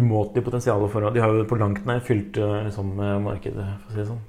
[0.00, 4.00] umåtelig potensial for De har jo på langt nær fylt liksom, markedet, for å si
[4.02, 4.24] det sånn.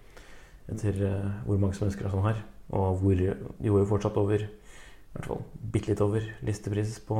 [0.68, 2.44] Etter uh, hvor mange som ønsker det sånn her.
[2.78, 3.32] Og hvor de
[3.64, 4.50] går jo fortsatt over I
[5.16, 7.18] hvert fall bitte litt over listepris på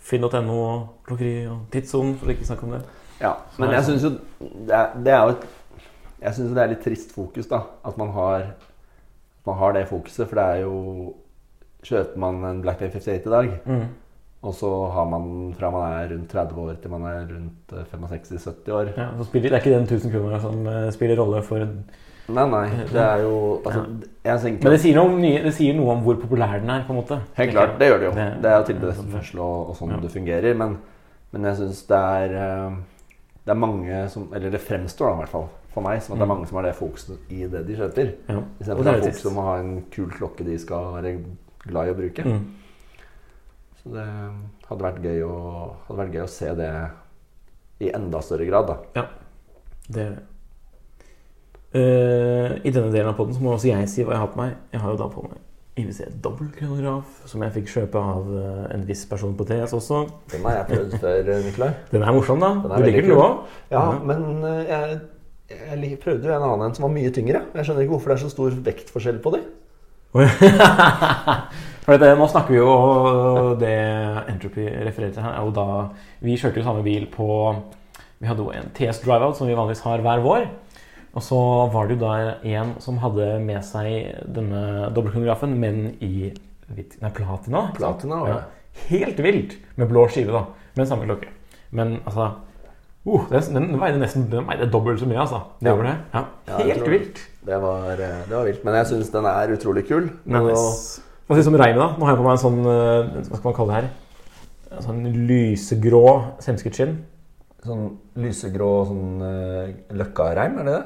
[0.00, 2.82] finn.no og klokkeri og tidssonen, for å ikke snakke om det.
[3.20, 4.10] Ja, men jeg syns jo
[4.40, 5.48] det er, det er jo et
[6.20, 7.62] Jeg syns det er litt trist fokus, da.
[7.84, 8.46] At man har,
[9.46, 10.26] man har det fokuset.
[10.28, 11.14] For det er jo
[11.82, 13.86] Kjøper man en Black Day 58 i dag, Mm.
[14.42, 17.84] og så har man fra man er rundt 30 år til man er rundt eh,
[17.92, 21.40] 65-70 år Ja, så spiller, det er ikke den 1000 kroner som eh, spiller rolle
[21.42, 21.64] for
[22.34, 22.84] Nei, nei.
[22.92, 23.82] Det er jo altså,
[24.46, 27.18] Men det sier, nye, det sier noe om hvor populær den er, på en måte.
[27.36, 28.12] Helt klart, det gjør det jo.
[28.16, 29.40] Det- Det er jo sånn.
[29.40, 30.00] og, og sånn Ja.
[30.00, 30.56] det fungerer.
[30.56, 30.78] Men,
[31.32, 32.70] men jeg syns det er eh,
[33.46, 36.18] Det er mange som Eller det fremstår da i hvert fall for meg som at
[36.18, 36.36] det er Mm.
[36.36, 38.14] mange som har det fokuset i det de kjøper.
[38.28, 38.40] Ja.
[38.60, 41.24] Istedenfor at det er folk som har en kul klokke de skal være
[41.66, 42.24] glad i å bruke.
[42.24, 42.44] Mm.
[43.82, 44.06] Så det
[44.68, 46.90] hadde vært gøy å, hadde vært gøy å se det
[47.80, 49.06] i enda større grad, da.
[49.88, 50.22] Det er det.
[51.70, 54.40] Eh, I denne delen av podden så må også jeg si hva jeg har på
[54.42, 54.56] meg.
[54.74, 55.38] Jeg har jo da på meg
[55.78, 60.02] IWC dobbeltkronograf, som jeg fikk kjøpe av uh, en viss person på TS også.
[60.32, 61.70] Den har jeg prøvd før, Nikolai.
[61.92, 62.50] Den er morsom, da.
[62.66, 63.56] Er du liker den, du òg?
[63.70, 64.98] Ja, men uh, jeg,
[65.54, 67.44] jeg prøvde jo en annen en som var mye tyngre.
[67.54, 69.42] Jeg skjønner ikke hvorfor det er så stor vektforskjell på de.
[71.86, 72.70] For nå snakker vi jo
[73.60, 73.76] Det
[74.26, 75.66] Entropy refererer til her, er jo da
[76.18, 77.28] Vi kjørte jo samme bil på
[78.18, 80.48] Vi hadde jo en TS Driveout som vi vanligvis har hver vår.
[81.14, 81.38] Og så
[81.72, 82.12] var det jo da
[82.46, 86.30] en som hadde med seg denne dobbeltkronografen, men i
[86.70, 87.72] Nei, platina.
[87.74, 88.38] Platina, Ja.
[88.86, 90.44] Helt vilt med blå skive, da.
[90.76, 91.26] Med samme klokke.
[91.74, 92.28] Men altså
[93.06, 95.40] uh, den, den veide nesten den veide dobbelt så mye, altså.
[95.58, 95.72] Det
[96.14, 96.24] Ja.
[96.46, 96.58] Ja.
[96.58, 97.18] Helt tror- vilt.
[97.46, 98.64] Det var, eh, det var vilt.
[98.64, 100.10] Men jeg syns den er utrolig kul.
[100.24, 101.88] Men Og- Hva sier du om reimen, da?
[101.98, 103.90] Nå har jeg på meg en sånn eh, Hva skal man kalle det her?
[104.76, 106.98] En sånn lysegrå semskutskinn.
[107.66, 110.84] Sånn lysegrå sånn uh, løkkareim, er det det?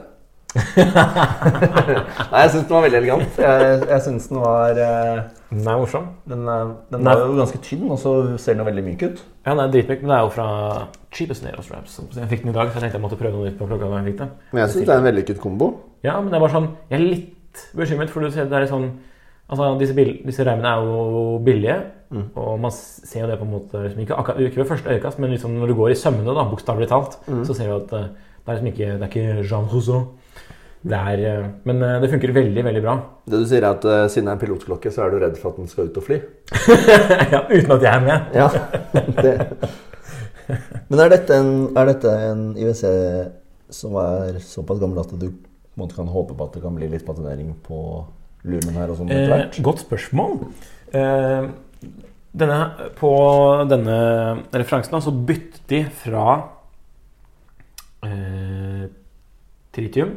[1.65, 3.39] Nei, jeg syns den var veldig elegant.
[3.43, 6.07] Jeg, jeg syns den var eh, Den er morsom.
[6.31, 7.15] Den, er- den Nei.
[7.15, 9.23] var jo ganske tynn, og så ser den jo veldig myk ut.
[9.47, 10.49] Ja, den er dritmyk, men det er jo fra
[11.15, 11.99] Cheapest Nail Straps.
[12.17, 13.91] Jeg fikk den i dag, så jeg tenkte jeg måtte prøve noe nytt på klokka.
[13.91, 14.29] da jeg fikk det.
[14.53, 15.71] Men jeg syns det er en vellykket kombo.
[16.07, 18.67] Ja, men det er bare sånn Jeg er litt bekymret, for du ser det er
[18.67, 18.89] litt sånn
[19.45, 21.83] Altså, disse, bil, disse reimene er jo billige,
[22.15, 22.29] Mm.
[22.39, 25.19] og man ser jo det på en måte liksom, ikke, akkurat, ikke ved første øyekast,
[25.19, 27.41] men liksom når du går i sømmene, da, bokstavelig talt, Mm.
[27.49, 28.05] så ser du at eh,
[28.45, 30.01] det er liksom ikke Det er ikke Jean Rousseau.
[30.85, 32.99] Det er eh, Men eh, det funker veldig, veldig bra.
[33.25, 35.39] Det du sier er at uh, siden det er en pilotklokke, så er du redd
[35.41, 36.19] for at den skal ut og fly?
[37.35, 38.37] ja, uten at jeg er med.
[38.37, 38.49] Ja,
[39.25, 39.35] det.
[40.91, 42.85] Men er dette en, er dette en IWC
[43.73, 45.31] som er såpass gammel at du
[45.81, 47.79] måte kan håpe på at det kan bli litt patinering på
[48.45, 50.37] lumen her og sånn etter Eh, godt spørsmål.
[50.95, 51.47] Eh,
[52.35, 52.59] denne,
[52.99, 53.15] på
[53.71, 53.97] denne
[54.53, 56.29] referansen så byttet de fra
[58.05, 58.85] eh,
[59.75, 60.13] tritium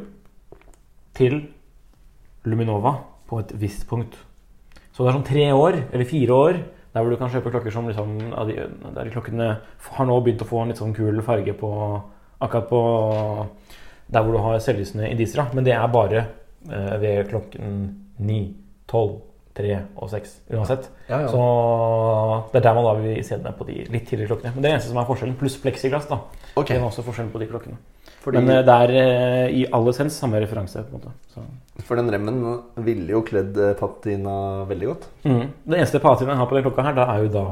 [1.18, 1.40] til
[2.48, 2.94] Luminova
[3.28, 4.16] på et visst punkt.
[4.92, 6.60] Så det er sånn tre år, eller fire år,
[6.94, 8.14] der hvor du kan kjøpe klokker som liksom,
[8.96, 9.48] der klokkene
[9.98, 11.72] har nå begynt å få en litt sånn kul farge på
[12.38, 12.80] Akkurat på
[14.06, 15.40] der hvor du har selvlysende indiser.
[15.42, 15.54] da.
[15.54, 16.20] Men det er bare
[16.70, 17.72] eh, ved klokken
[18.18, 18.36] 9,
[18.86, 19.16] 12,
[19.58, 20.88] 3 og 6 uansett.
[21.08, 21.28] Ja, ja.
[21.32, 21.42] Så
[22.52, 24.54] det er der man da vil se den på de litt tidligere klokkene.
[24.56, 26.08] Men det eneste som er forskjellen, pluss pleksiglass.
[26.10, 26.22] da.
[26.54, 26.76] Okay.
[26.76, 27.80] Det er også forskjellen på de klokkene.
[28.22, 30.82] Fordi, Men eh, det er eh, i all essens samme referanse.
[30.84, 31.12] på en måte.
[31.34, 31.44] Så.
[31.86, 32.40] for den remmen
[32.84, 35.06] ville jo kledd eh, patina veldig godt.
[35.24, 35.44] Mm.
[35.64, 37.44] Det eneste patinaen jeg har på den klokka her, da er jo da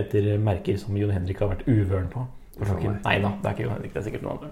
[0.00, 2.24] etter merker som Jon Henrik har vært uvøren på.
[2.58, 4.50] Nei da, det er ikke Jon Henrik, det er sikkert noen andre.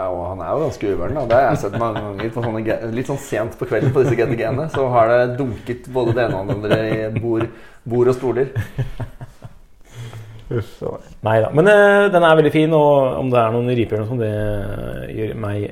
[0.00, 1.18] Ja, og han er jo ganske uvøren.
[1.28, 2.30] Det har jeg sett mange ganger.
[2.32, 4.68] på sånne, Litt sånn sent på kvelden på disse GTG-ene.
[4.72, 7.44] Så har det dunket både det ene og det andre i bord,
[7.84, 8.48] bord og stoler.
[10.50, 11.50] Nei da.
[11.54, 15.36] Men eh, den er veldig fin, og om det er noen riper eller det gjør
[15.44, 15.68] meg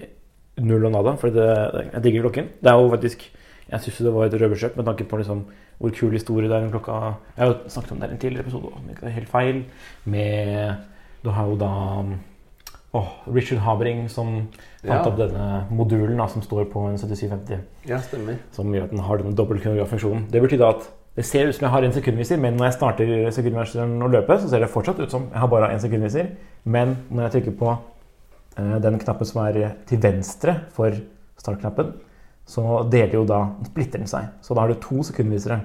[0.69, 1.17] null og nada.
[1.19, 2.53] For jeg digger klokken.
[2.61, 3.29] Det er jo faktisk
[3.69, 5.43] Jeg syns det var et røverkjøp med tanke på liksom
[5.79, 6.65] hvor kul historie det er.
[6.65, 6.95] om Klokka
[7.37, 9.59] Jeg har jo snakket om det i en tidligere episode, om ikke er helt feil.
[10.05, 10.75] Med
[11.25, 11.73] Du har jo da
[12.95, 14.49] åh, Richard Habring som
[14.83, 15.03] fant Ja.
[15.05, 18.39] opp denne modulen da, som står på en 7750 Ja, stemmer.
[18.53, 20.31] som gjør at den har denne dobbeltkronograffunksjonen.
[20.31, 22.75] Det betyr da at det ser ut som jeg har en sekundviser, men når jeg
[22.75, 26.29] starter sekundviseren å løpe, så ser det fortsatt ut som jeg har bare en sekundviser.
[26.65, 27.79] Men når jeg trykker på
[28.59, 30.93] eh, den knappen som er til venstre for
[31.37, 31.93] startknappen,
[32.47, 34.29] så deler jo da splitter den seg.
[34.41, 35.61] Så da har du to sekundvisere.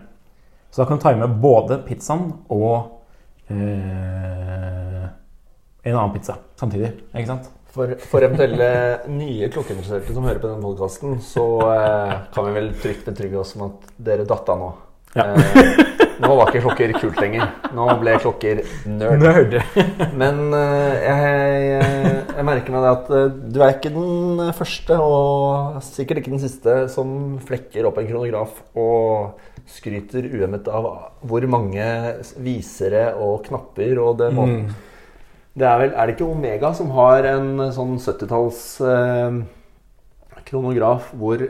[0.72, 3.00] Så da kan du time både pizzaen og
[3.50, 5.08] eh,
[5.84, 6.94] en annen pizza samtidig.
[7.14, 7.52] Ikke sant?
[7.74, 8.70] For, for eventuelle
[9.20, 13.56] nye klokkeinteresserte som hører på denne podkasten, så eh, kan vi vel trygt betrygge oss
[13.58, 14.70] om at dere datt av nå.
[15.18, 15.26] Ja.
[15.34, 15.82] Eh,
[16.24, 17.50] nå var ikke klokker kult lenger.
[17.76, 19.26] Nå ble klokker nerd.
[19.26, 19.56] Nerd.
[20.22, 21.34] Men eh, jeg,
[21.74, 26.36] jeg, jeg merker meg det at eh, du er ikke den første, og sikkert ikke
[26.36, 29.42] den siste, som flekker opp en kronograf og
[29.74, 30.88] skryter uhemmet av
[31.26, 31.86] hvor mange
[32.44, 34.66] visere og knapper og det må Mm.
[35.56, 39.42] Det er vel Er det ikke Omega som har en sånn 70-talls eh,
[40.48, 41.44] kronograf hvor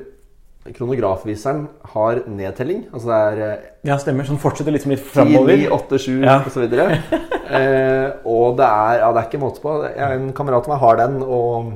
[0.74, 2.86] kronografviseren har nedtelling?
[2.94, 4.24] Altså det er eh, Ja, stemmer.
[4.28, 6.38] Sånn fortsetter liksom litt 10, 9, 8, 7 Ja.
[6.44, 7.00] og så videre.
[7.54, 9.74] Eh, og det er, ja, det er ikke måte på.
[9.86, 11.68] Jeg, en kamerat av meg har den, og,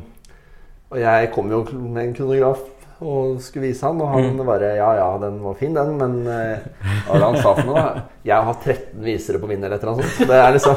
[0.89, 2.63] og jeg kom jo med en kronograf
[3.03, 4.39] og skulle vise han, og han Mm.
[4.47, 6.63] bare Ja, ja, den var fin, den, men eh,
[7.05, 7.83] hva var det han sa for noe?
[7.83, 8.05] da?
[8.25, 10.31] Jeg har 13 visere på min, eller et eller annet sånt.
[10.31, 10.75] Det er liksom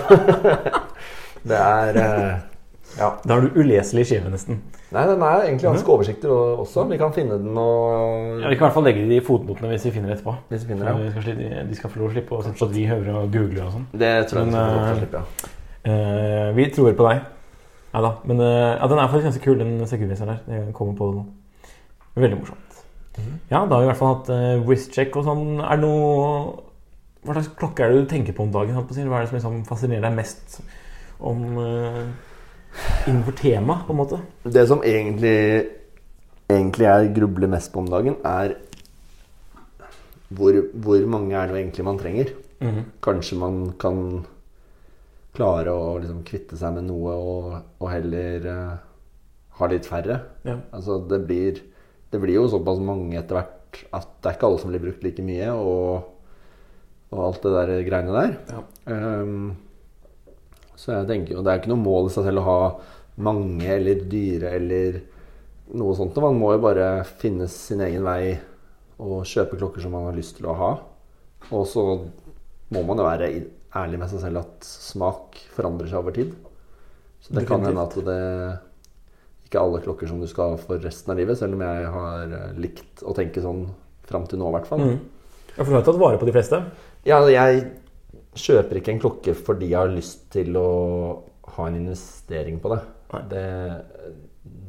[1.43, 2.39] Det er eh,
[2.99, 3.13] Ja.
[3.23, 4.59] Da har du uleselig skive, nesten.
[4.91, 6.83] Nei, den er egentlig ganske oversiktlig også.
[6.91, 9.71] Vi kan finne den og Ja, vi kan i hvert fall legge det i fotnotene
[9.71, 10.35] hvis vi finner det etterpå.
[10.51, 12.87] Hvis vi finner det, skal de skal få lov å slippe å slippe at vi
[12.91, 13.85] hører og googler og sånn.
[13.95, 15.57] Det tror jeg vi Men, til eh, slippe, ja.
[15.81, 17.23] Uh, vi tror på deg.
[17.95, 18.11] Ja da.
[18.27, 20.59] Men uh, ja, den er faktisk ganske kul, den sekundviseren der.
[20.59, 21.25] Jeg kommer på det nå.
[22.27, 22.83] Veldig morsomt.
[23.21, 23.39] Mhm.
[23.53, 25.47] Ja, da har vi i hvert fall hatt uh, wristcheck og sånn.
[25.63, 26.27] Er det noe
[27.21, 28.75] Hva slags klokke er det du tenker på om dagen?
[28.75, 30.61] Hva er det som liksom fascinerer deg mest
[31.21, 32.03] om eh,
[33.07, 34.21] innenfor temaet, på en måte?
[34.45, 35.69] Det som egentlig,
[36.51, 38.57] egentlig jeg grubler mest på om dagen, er
[40.31, 42.35] hvor, hvor mange er det egentlig man trenger?
[42.61, 42.85] Mhm.
[43.03, 44.05] Kanskje man kan
[45.35, 48.79] klare å liksom kvitte seg med noe og, og heller uh,
[49.61, 50.21] ha litt færre.
[50.47, 50.59] Ja.
[50.75, 51.61] Altså det blir,
[52.11, 55.05] det blir jo såpass mange etter hvert at det er ikke alle som blir brukt
[55.07, 56.09] like mye, og,
[57.15, 58.33] og alt det der greiene der.
[58.51, 58.63] Ja.
[58.95, 59.53] Ehm,
[60.81, 62.61] så jeg tenker jo Det er ikke noe mål i seg selv å ha
[63.21, 65.01] mange eller dyre eller
[65.77, 66.17] noe sånt.
[66.25, 66.89] Man må jo bare
[67.21, 68.39] finne sin egen vei
[69.01, 70.71] og kjøpe klokker som man har lyst til å ha.
[71.53, 71.85] Og så
[72.73, 73.29] må man jo være
[73.77, 76.33] ærlig med seg selv at smak forandrer seg over tid.
[77.21, 78.21] Så det kan hende at det
[79.47, 81.93] ikke er alle klokker som du skal ha for resten av livet, selv om jeg
[81.95, 83.65] har eh, likt å tenke sånn
[84.07, 84.85] fram til nå, i hvert fall.
[84.87, 85.01] Mm.
[85.57, 86.61] Ja, for du har tatt vare på de fleste?
[87.09, 87.65] Ja, jeg
[88.41, 90.71] kjøper ikke en klokke fordi jeg har lyst til å
[91.57, 92.81] ha en investering på det.
[93.31, 93.47] Det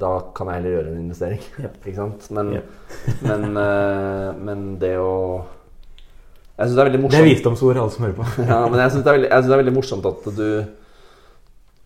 [0.01, 1.41] da kan jeg heller gjøre en investering.
[1.61, 1.71] Ja.
[1.85, 2.27] Ikke sant?
[2.35, 2.61] Men, Ja.
[3.29, 5.15] men, uh, men det å
[6.57, 8.29] Jeg syns det er veldig morsomt Det er visdomsord, alle som hører på.
[8.51, 10.47] Ja, men jeg syns det, det er veldig morsomt at du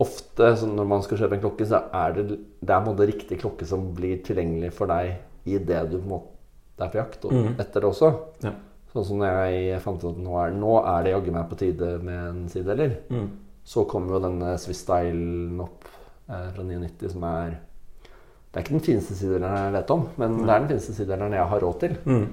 [0.04, 2.24] Ofte sånn når man skal kjøpe en klokke, så er det,
[2.60, 5.13] det er en måte riktig klokke som blir tilgjengelig for deg
[5.48, 7.54] i det du på en måte er på jakt og mm.
[7.63, 8.10] etter det også.
[8.43, 8.52] Ja.
[8.95, 11.58] Sånn som når jeg fant ut at nå er, nå er det jaggu meg på
[11.60, 12.95] tide med en sidedeler.
[13.12, 13.27] mm.
[13.65, 15.88] Så kom jo denne Swiss Stylen opp
[16.29, 20.36] eh, fra 99, som er Det er ikke den fineste sidedeleren jeg vet om, men
[20.43, 21.95] det er den fineste sidedeleren jeg har råd til.
[22.05, 22.27] Mm.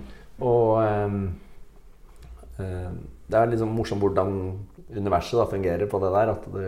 [0.46, 1.16] Og ehm,
[2.62, 4.36] ehm, det er liksom morsomt hvordan
[4.92, 6.34] universet da fungerer på det der.
[6.36, 6.60] At du,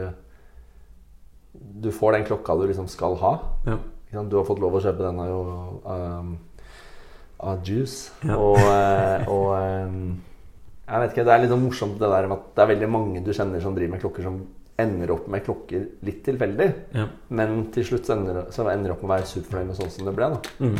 [1.84, 3.34] du får den klokka du liksom skal ha.
[3.68, 3.78] Ja.
[4.14, 5.38] Du har fått lov å kjøpe den av, jo,
[5.86, 6.34] um,
[7.40, 8.12] av Juice.
[8.24, 8.36] Ja.
[8.38, 10.02] Og, eh, og ehm,
[10.84, 12.90] jeg vet ikke, Det er litt sånn morsomt det der med at det er veldig
[12.92, 14.42] mange du kjenner som driver med klokker, som
[14.78, 16.68] ender opp med klokker litt tilfeldig.
[16.94, 17.06] Ja.
[17.30, 20.10] Men til slutt så ender, så ender opp med å være superfornøyd med sånn som
[20.10, 20.30] det ble.
[20.34, 20.78] da Mm.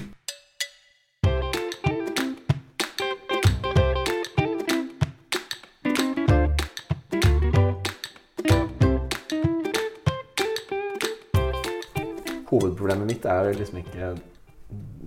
[12.51, 14.15] Hovedproblemet mitt er liksom ikke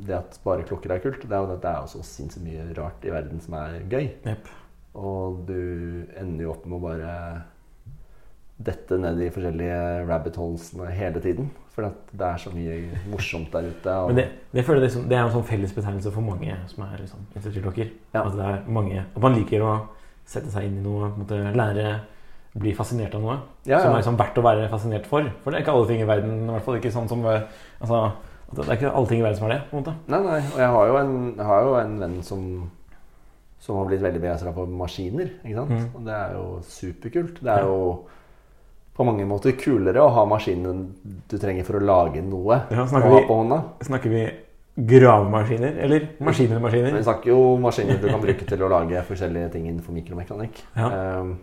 [0.08, 1.22] det at bare klokker er kult.
[1.24, 4.10] Det er jo at det er så sinnssykt mye rart i verden som er gøy.
[4.28, 4.50] Yep.
[4.98, 5.62] Og du
[6.18, 7.14] ender jo opp med å bare
[8.58, 9.80] dette ned i forskjellige
[10.10, 11.52] rabbit holesene hele tiden.
[11.76, 11.86] For
[12.18, 12.78] det er så mye
[13.12, 13.98] morsomt der ute.
[14.10, 17.92] Men det, det, liksom, det er en sånn fellesbetegnelse for mange som er liksom, instituttklokker.
[18.16, 18.24] Ja.
[18.24, 19.74] At det er mange, at man liker å
[20.28, 21.92] sette seg inn i noe, måte, lære
[22.58, 23.36] bli fascinert av noe.
[23.68, 25.28] Ja, Som er liksom verdt å være fascinert for.
[25.44, 28.00] For det er ikke alle ting i verden i hvert fall ikke sånn som altså,
[28.56, 29.62] Det er ikke alle ting i verden som er det.
[29.70, 29.94] på en måte.
[30.08, 30.40] Nei, nei.
[30.54, 31.16] Og jeg har jo en,
[31.50, 32.44] har jo en venn som,
[33.60, 35.34] som har blitt veldig begeistra for maskiner.
[35.44, 35.74] Ikke sant?
[35.76, 35.90] Mm.
[36.00, 37.42] Og det er jo superkult.
[37.44, 37.80] Det er jo
[38.98, 40.86] på mange måter kulere å ha maskinen
[41.30, 43.60] du trenger for å lage noe Ja, å snakker ha vi- på hånda.
[43.86, 44.24] Snakker vi
[44.78, 46.96] gravemaskiner eller maskiner maskiner?
[46.96, 50.64] Vi snakker jo maskiner du kan bruke til å lage forskjellige ting innenfor mikromekanikk.
[50.78, 51.20] Ja.
[51.22, 51.36] Um,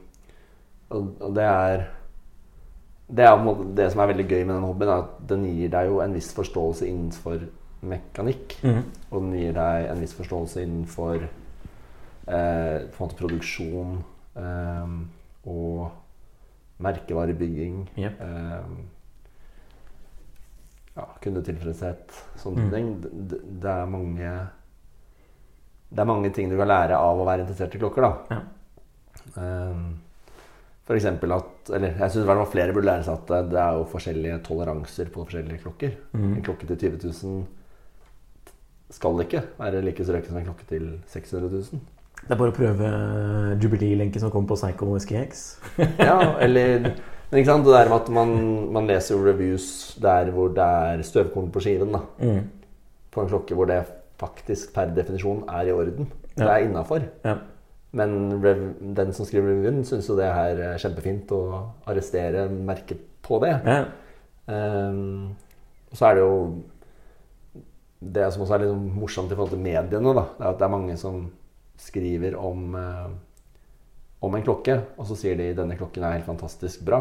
[0.90, 1.84] og, og det er
[3.08, 5.28] Det er på en måte det som er veldig gøy med den hobbyen, er at
[5.28, 7.42] den gir deg jo en viss forståelse innenfor
[7.84, 8.56] mekanikk.
[8.64, 8.82] Mhm.
[9.10, 11.28] Og den gir deg en viss forståelse innenfor eh,
[12.88, 13.98] på en måte produksjon
[14.40, 14.94] eh,
[15.46, 15.90] og
[16.84, 17.88] merkevarebygging.
[17.98, 18.20] Yep.
[18.20, 18.64] Eh,
[20.96, 22.70] ja, kundetilfredshet, sånne Mm.
[22.70, 23.00] ting.
[23.02, 24.48] Det, det, er mange
[25.90, 28.12] Det er mange ting du kan lære av å være interessert i klokker, da.
[28.30, 28.40] Ja.
[29.42, 29.84] Ehm,
[30.84, 31.30] for eksempel
[31.64, 35.24] at Eller jeg syns flere burde lære seg at det- er jo forskjellige toleranser på
[35.24, 35.92] forskjellige klokker.
[36.12, 36.36] Mm.
[36.36, 37.46] En klokke til 20 000
[38.90, 41.80] skal ikke være like strøken som en klokke til 600 000.
[42.24, 42.90] Det er bare å prøve
[43.60, 45.42] Jubilee-lenken som kommer på Psycho SKX.
[45.98, 46.92] Ja, eller
[47.30, 50.62] Men ikke sant, det der med at man, man leser jo reviews der hvor det
[50.62, 51.90] er støvkorn på skiven.
[51.92, 52.44] da Mm.
[53.10, 53.80] På en klokke hvor det
[54.20, 56.06] faktisk per definisjon er i orden.
[56.36, 57.02] Det er innafor.
[57.24, 57.36] Ja.
[57.94, 58.42] Men
[58.96, 61.42] den som skriver revyen, syns jo det her er kjempefint å
[61.86, 63.54] arrestere merket på det.
[63.64, 63.84] Ja.
[64.50, 65.34] Um,
[65.88, 66.32] og så er det jo
[68.04, 70.58] Det som også er litt sånn morsomt i forhold til mediene, da, det er at
[70.60, 71.22] det er mange som
[71.80, 73.06] skriver om, eh,
[74.20, 77.00] om en klokke, og så sier de 'denne klokken er helt fantastisk bra'.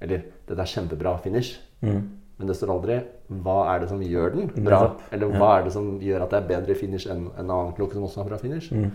[0.00, 1.56] Eller 'dette er kjempebra finish'.
[1.80, 2.10] Mm.
[2.36, 5.00] Men det står aldri 'hva er det som gjør den bra'?
[5.10, 5.26] Eller.
[5.26, 8.04] 'hva er det som gjør at det er bedre finish enn en annen klokke som
[8.04, 8.72] også har bra finish'?
[8.72, 8.90] Mm.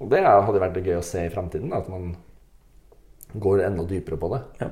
[0.00, 2.16] Og det hadde vært gøy å se i framtiden, at man
[3.40, 4.40] går enda dypere på det.
[4.60, 4.68] Ja.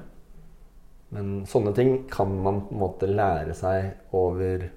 [1.12, 4.68] Men sånne ting kan man på en måte lære seg over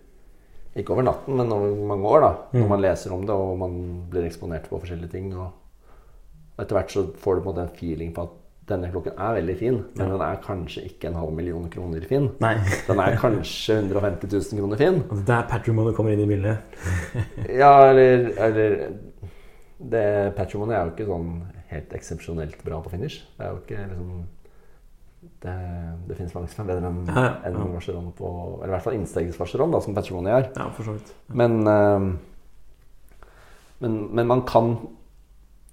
[0.75, 2.19] Ikke over natten, men over mange år.
[2.21, 2.69] da Når Mm.
[2.69, 5.33] man leser om det, og man blir eksponert på forskjellige ting.
[5.33, 5.51] Og
[6.59, 8.29] etter hvert så får du på en måte en feeling på at
[8.67, 10.17] denne klokken er veldig fin, men Ja.
[10.17, 12.29] den er kanskje ikke en halv million kroner fin.
[12.41, 12.55] Nei.
[12.87, 15.03] Den er kanskje 150 000 kroner fin.
[15.09, 16.57] Og det er patrimony kommer inn i bildet.
[17.55, 18.89] Ja, eller, eller
[19.91, 20.05] det,
[20.37, 21.29] Patrimony er jo ikke sånn
[21.71, 23.23] helt eksepsjonelt bra på finish.
[23.37, 24.15] Det er jo ikke liksom
[25.41, 25.53] Det,
[26.05, 27.63] det finnes er bedre enn Ja, ja.
[27.73, 28.27] Vacheron på
[28.59, 30.51] Eller i hvert fall innstegsvacheron, som Patrimony er.
[30.53, 31.13] Ja, for så vidt.
[31.27, 32.05] Men, eh,
[33.81, 34.75] men, men man kan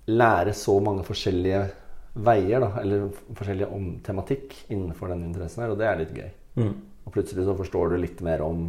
[0.09, 1.67] lære så mange forskjellige
[2.13, 6.33] veier, da, eller forskjellige om tematikk innenfor den interessen her, og det er litt gøy.
[6.61, 6.73] Mm.
[7.07, 8.67] Og plutselig så forstår du litt mer om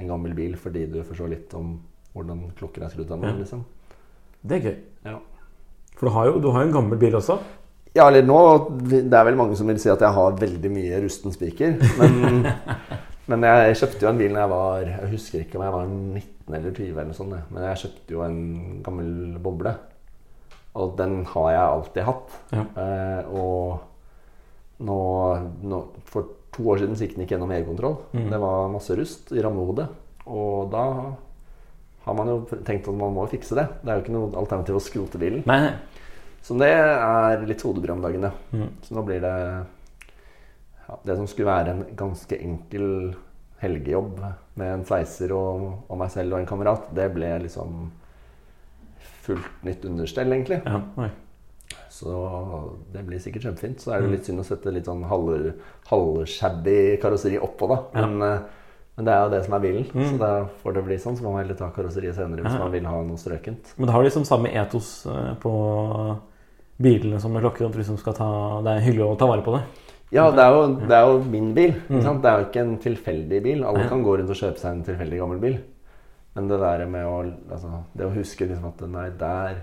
[0.00, 1.76] en gammel bil fordi du forstår litt om
[2.12, 3.32] hvordan klokker er skrudd sammen.
[3.32, 3.40] Ja.
[3.40, 3.64] Liksom.
[4.42, 4.78] Det er gøy.
[5.06, 5.18] Ja.
[5.96, 7.38] For du har jo du har jo en gammel bil også.
[7.94, 8.38] ja, eller nå
[8.88, 11.78] Det er vel mange som vil si at jeg har veldig mye rusten spiker.
[12.00, 12.48] Men,
[13.30, 15.86] men jeg kjøpte jo en bil når jeg var Jeg husker ikke om jeg var
[15.86, 18.38] 19 eller 20, eller sånn, men jeg kjøpte jo en
[18.84, 19.72] gammel boble.
[20.74, 22.38] Og den har jeg alltid hatt.
[22.52, 22.64] Ja.
[22.82, 25.00] Eh, og nå,
[25.68, 27.98] nå For to år siden så gikk den ikke gjennom EU-kontroll.
[28.12, 28.26] Mm.
[28.32, 29.86] Det var masse rust i rammehodet.
[30.28, 30.84] Og da
[32.04, 32.36] har man jo
[32.66, 33.66] tenkt at man må fikse det.
[33.82, 35.44] Det er jo ikke noe alternativ å skrote bilen.
[35.46, 35.72] Nei.
[36.42, 38.32] Så det er litt hodebry om dagen, ja.
[38.50, 38.68] Mm.
[38.82, 39.34] Så nå blir det
[40.88, 42.88] ja, Det som skulle være en ganske enkel
[43.62, 44.16] helgejobb
[44.58, 47.84] med en sveiser og, og meg selv og en kamerat, det ble liksom
[49.22, 50.58] fullt nytt understell, egentlig.
[50.66, 50.80] Ja.
[51.92, 52.10] Så
[52.90, 53.78] det blir sikkert kjempefint.
[53.84, 55.52] Så er det litt synd å sette litt sånn halv-
[55.92, 57.78] halvshabby karosseri oppå, da.
[58.00, 58.40] Men, eh,
[58.96, 59.86] men det er jo det som er bilen.
[59.94, 60.08] Mm.
[60.10, 60.30] Så da
[60.62, 61.16] får det bli sånn.
[61.16, 62.58] Så må man heller ta karosseriet senere hvis Ja.
[62.60, 63.72] man vil ha noe strøkent.
[63.78, 65.52] Men det har liksom samme etos eh, på
[66.82, 67.70] bilene som med klokker.
[67.70, 68.28] At liksom skal ta,
[68.66, 69.62] det er hyggelig å ta vare på det.
[70.12, 71.72] Ja, det er jo, det er jo min bil.
[71.88, 72.20] Mm.
[72.20, 73.64] Det er jo ikke en tilfeldig bil.
[73.64, 75.58] Alle kan gå rundt og kjøpe seg en tilfeldig gammel bil.
[76.36, 77.18] Men det der med å,
[77.52, 79.62] altså, det å huske liksom at nei, der,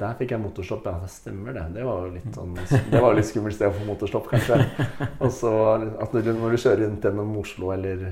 [0.00, 0.84] der fikk jeg motorstopp.
[0.84, 1.64] Ja, det stemmer det.
[1.76, 2.56] Det var jo litt sånn
[2.92, 4.60] Det var litt skummelt sted å få motorstopp, kanskje.
[5.24, 5.52] Og så
[6.00, 8.10] at når du, når du kjører rundt gjennom Oslo eller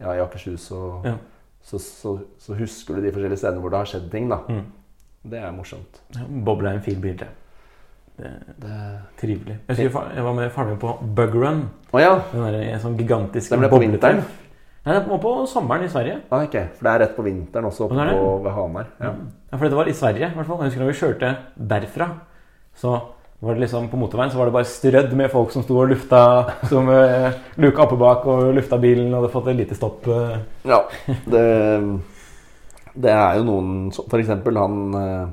[0.00, 1.14] ja, i Akershus, så, Ja.
[1.62, 4.40] så, så, så husker du de forskjellige stedene hvor det har skjedd ting, da.
[4.48, 4.64] Mm.
[5.24, 6.02] Det er morsomt.
[6.16, 7.28] Ja, Boble er en fin bil, det.
[8.16, 9.56] Det er trivelig.
[9.66, 11.64] Jeg, husker jeg var med faren min på Bug Run.
[11.90, 12.12] Å ja.
[12.30, 14.20] Den der, en sånn gigantisk Den ble på vinteren?
[14.84, 16.18] Nei, det var på sommeren i Sverige.
[16.28, 16.68] Ah, okay.
[16.76, 18.90] For det er rett på vinteren også, oppe på, ved Hamar.
[19.00, 19.14] Ja.
[19.48, 20.60] Ja, for det var i Sverige, i hvert fall.
[20.60, 21.30] Jeg husker da vi kjørte
[21.72, 22.08] derfra,
[22.76, 22.92] så
[23.44, 25.90] var det liksom på motorveien så var det bare strødd med folk som sto og
[25.92, 26.20] lufta
[26.70, 27.30] Som uh,
[27.60, 30.08] luka oppe bak og lufta bilen og hadde fått et lite stopp.
[30.08, 30.38] Uh.
[30.68, 30.80] Ja,
[31.30, 31.44] det,
[32.94, 35.24] det er jo noen som- eksempel han eh,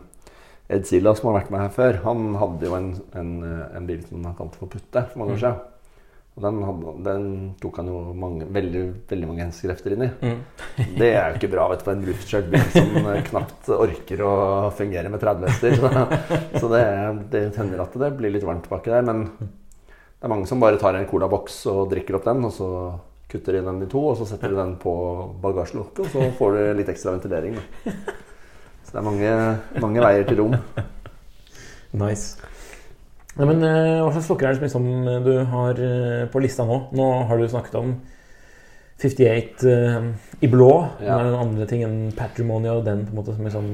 [0.78, 3.32] Ed Silla, som har vært med her før, han hadde jo en, en,
[3.76, 5.71] en bil som han kalte for Putte for mange år siden.
[6.32, 7.24] Og den, hadde, den
[7.60, 10.10] tok han jo mange, veldig, veldig mange henskrefter inn i.
[10.24, 10.38] Mm.
[11.02, 14.24] Det er jo ikke bra vet du, på en luftkjørt bil som eh, knapt orker
[14.24, 14.36] å
[14.78, 15.76] fungere med 30 hester.
[15.76, 15.92] Så,
[16.64, 16.84] så det,
[17.34, 19.04] det hender at det blir litt varmt baki der.
[19.08, 22.70] Men det er mange som bare tar en colaboks og drikker opp den, og så
[23.32, 24.94] kutter de den i to, og så setter de den på
[25.44, 27.60] bagasjelokket, og så får du litt ekstra ventilering.
[27.60, 27.94] Da.
[28.86, 29.36] Så det er mange,
[29.84, 30.56] mange veier til rom.
[31.96, 32.51] Nice.
[33.38, 36.66] Nei, men eh, Hva slags flokker er det som liksom, du har eh, på lista
[36.68, 36.82] nå?
[36.98, 37.96] Nå har du snakket om
[39.02, 40.12] 58 uh,
[40.46, 40.72] i blå.
[41.02, 41.18] Ja.
[41.18, 43.72] Men andre ting enn Patrimony og den på en måte som liksom,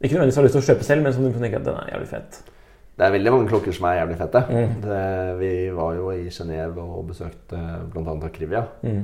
[0.00, 1.76] ikke nødvendigvis har lyst til å kjøpe selv, men som du kan tenke at den
[1.76, 2.38] er jævlig fett.
[2.94, 4.40] Det er veldig mange klokker som er jævlig fette.
[4.46, 4.74] Mm.
[4.84, 5.04] Det,
[5.40, 8.16] vi var jo i Genéve og besøkte bl.a.
[8.28, 8.64] Akrivia.
[8.86, 9.00] Mm.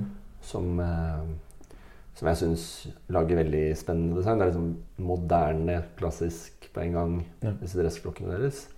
[0.47, 1.75] som, eh,
[2.17, 2.67] som jeg syns
[3.13, 4.39] lager veldig spennende design.
[4.39, 7.53] Det er liksom moderne, klassisk på en gang, Ja.
[7.61, 8.69] disse dressklokkene deres.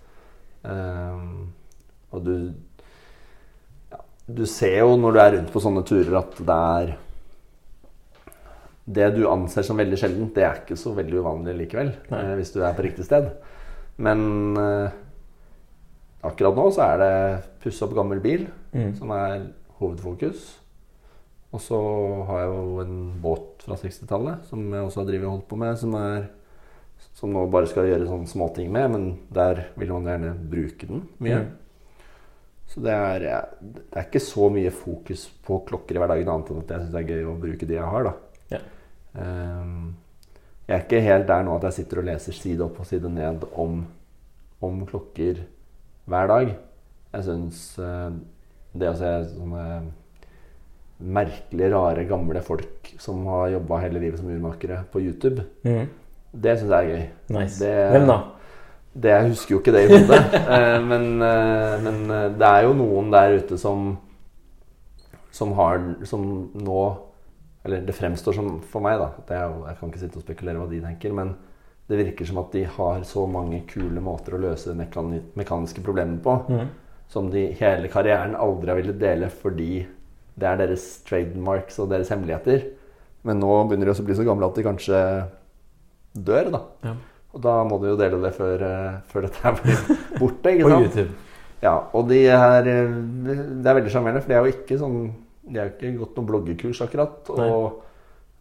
[0.63, 1.49] Ehm,
[2.13, 2.35] og du
[3.91, 3.99] ja,
[4.31, 6.93] Du ser jo når du er rundt på sånne turer, at det er
[8.85, 11.93] Det du anser som veldig sjeldent, det er ikke så veldig uvanlig likevel.
[12.11, 13.29] Eh, hvis du er på riktig sted.
[13.95, 14.89] Men uh,
[16.25, 17.13] akkurat nå så er det
[17.63, 18.95] pusse opp gammel bil Mm.
[18.97, 19.43] som er
[19.77, 20.59] hovedfokus.
[21.53, 21.77] Og så
[22.25, 25.59] har jeg jo en båt fra 60-tallet som jeg også har drevet og holdt på
[25.61, 26.25] med, som, er,
[27.17, 31.05] som nå bare skal gjøre sånne småting med, men der vil man gjerne bruke den
[31.23, 31.43] mye.
[31.43, 31.51] Mm.
[32.73, 33.25] Så det er,
[33.61, 36.93] det er ikke så mye fokus på klokker i hverdagen, annet enn at jeg syns
[36.95, 38.09] det er gøy å bruke de jeg har.
[38.09, 38.13] da.
[38.55, 38.61] Ja.
[39.13, 39.91] Um,
[40.65, 43.11] jeg er ikke helt der nå at jeg sitter og leser side opp og side
[43.13, 43.81] ned om,
[44.63, 45.43] om klokker
[46.09, 46.53] hver dag.
[47.13, 48.09] Jeg syns uh,
[48.73, 49.65] det å se sånne
[51.03, 55.87] merkelige, rare, gamle folk som har jobba hele livet som urmakere på YouTube, Mm.
[56.33, 57.03] Det syns jeg er gøy.
[57.37, 57.59] Nice.
[57.59, 58.17] Det- Hvem da?
[58.93, 60.33] Det, jeg husker jo ikke det i hodet.
[60.55, 63.97] eh, men, eh, men eh, det er jo noen der ute som
[65.31, 66.81] Som har Som nå
[67.65, 70.59] Eller det fremstår som for meg, da det er Jeg kan ikke sitte og spekulere
[70.61, 71.35] hva de tenker, men
[71.89, 75.81] det virker som at de har så mange kule måter å løse de mekani mekaniske
[75.83, 76.67] problemene på Mm.
[77.11, 79.85] som de hele karrieren aldri har villet dele fordi
[80.39, 82.63] det er deres trademarks og deres hemmeligheter.
[83.23, 85.01] Men nå begynner de også å bli så gamle at de kanskje
[86.15, 86.61] dør, da.
[86.83, 86.93] Ja.
[87.33, 89.79] Og da må du jo dele det før, eh, før dette her blir
[90.19, 90.51] borte.
[90.53, 90.81] ikke På?
[90.83, 91.09] YouTube.
[91.63, 92.91] Ja, og de er, eh,
[93.63, 94.99] det er veldig sjarmerende, for de er jo ikke sånn
[95.43, 97.29] De har ikke gått noen bloggekurs akkurat.
[97.33, 97.81] Og,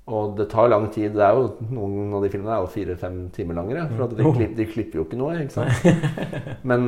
[0.07, 1.17] og det tar lang tid.
[1.17, 3.89] Det er jo Noen av de filmene er jo fire-fem timer langere.
[3.97, 4.37] For at de, Mm.
[4.37, 5.35] klipp, de klipper jo ikke noe.
[5.43, 6.63] ikke sant?
[6.63, 6.87] Men,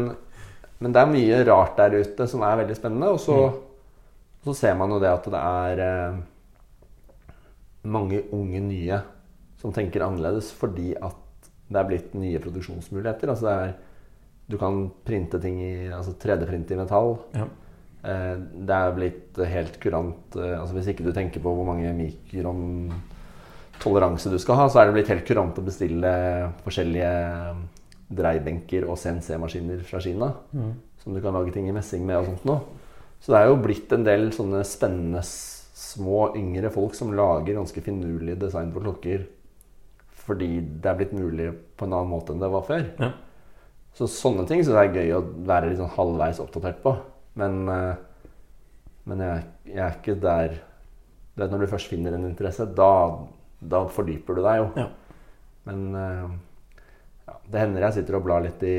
[0.79, 3.09] men det er mye rart der ute som er veldig spennende.
[3.11, 3.59] Og så, Mm.
[4.45, 6.21] så ser man jo det at det er eh,
[7.85, 9.01] mange unge nye
[9.65, 13.31] som tenker annerledes fordi at det er blitt nye produksjonsmuligheter.
[13.33, 13.75] Altså det er,
[14.53, 17.15] du kan printe ting i altså 3D-print i metall.
[17.33, 17.47] Ja.
[18.05, 21.89] Eh, det er blitt helt kurant eh, altså Hvis ikke du tenker på hvor mange
[21.97, 22.93] mikron
[23.81, 26.13] toleranse du skal ha, så er det blitt helt kurant å bestille
[26.67, 27.15] forskjellige
[28.15, 30.29] dreibenker og CNC-maskiner fra Kina.
[30.53, 30.75] Mm.
[31.01, 32.61] Som du kan lage ting i messing med og sånt noe.
[33.25, 37.81] Så det er jo blitt en del sånne spennende små, yngre folk som lager ganske
[37.85, 39.25] finurlige design på klokker
[40.25, 42.85] fordi det er blitt mulig på en annen måte enn det var før.
[43.01, 43.11] Ja.
[43.95, 46.97] Så sånne ting syns jeg er gøy å være litt sånn halvveis oppdatert på.
[47.39, 47.95] Men, eh,
[49.11, 50.57] men jeg, jeg er ikke der
[51.35, 52.93] du vet, Når du først finner en interesse, da,
[53.59, 54.67] da fordyper du deg jo.
[54.79, 54.85] Ja.
[55.67, 56.35] Men eh,
[57.27, 58.77] ja, det hender jeg sitter og blar litt i,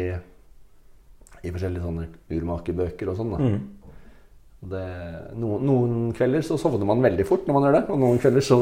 [1.43, 3.33] i forskjellige sånne urmakerbøker og sånn.
[3.35, 3.41] da.
[3.43, 3.57] Mm.
[4.71, 4.85] Det,
[5.37, 8.45] noen, noen kvelder så sovner man veldig fort når man gjør det, og noen kvelder
[8.47, 8.59] så,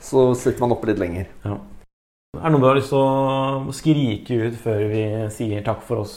[0.00, 1.26] så sitter man oppe litt lenger.
[1.44, 1.58] Ja.
[2.30, 5.00] Er det noe du har lyst til å skrike ut før vi
[5.34, 6.14] sier takk for oss?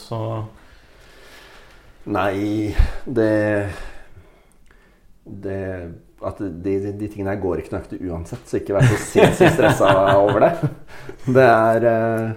[2.06, 2.70] Nei,
[3.04, 3.32] det
[5.24, 5.58] Det
[6.24, 9.58] at de, de, de tingene her går ikke nøyaktig uansett, så ikke vær så sinnssykt
[9.58, 9.90] stressa
[10.22, 10.70] over det.
[11.26, 12.30] Det er eh,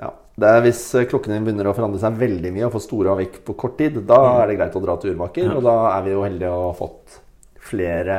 [0.00, 0.08] Ja.
[0.38, 0.80] Det er hvis
[1.10, 3.98] klokken din begynner å forandre seg veldig mye og få store avvik på kort tid,
[4.08, 5.50] da er det greit å dra til urmaker.
[5.58, 7.20] Og da er vi jo heldige å ha fått
[7.66, 8.18] flere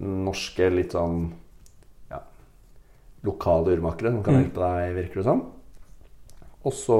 [0.00, 1.24] norske, litt sånn
[3.24, 4.40] lokale urmakere som kan Mm.
[4.42, 5.42] hjelpe deg, virker det som.
[6.64, 6.98] Og så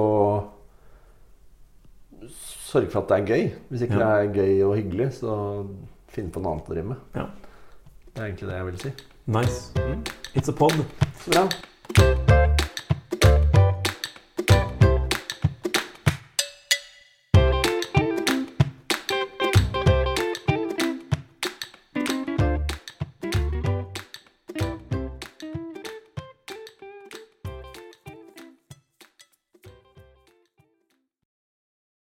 [2.72, 3.52] sørge for at det er gøy.
[3.70, 3.98] Hvis ikke Ja.
[3.98, 5.66] det er gøy og hyggelig, så
[6.08, 6.96] finn på noe annet å drive med.
[7.14, 7.26] Ja.
[8.14, 8.92] Det er egentlig det jeg vil si.
[9.26, 9.72] nice.
[10.34, 10.72] It's a pod.
[11.18, 12.31] Så bra.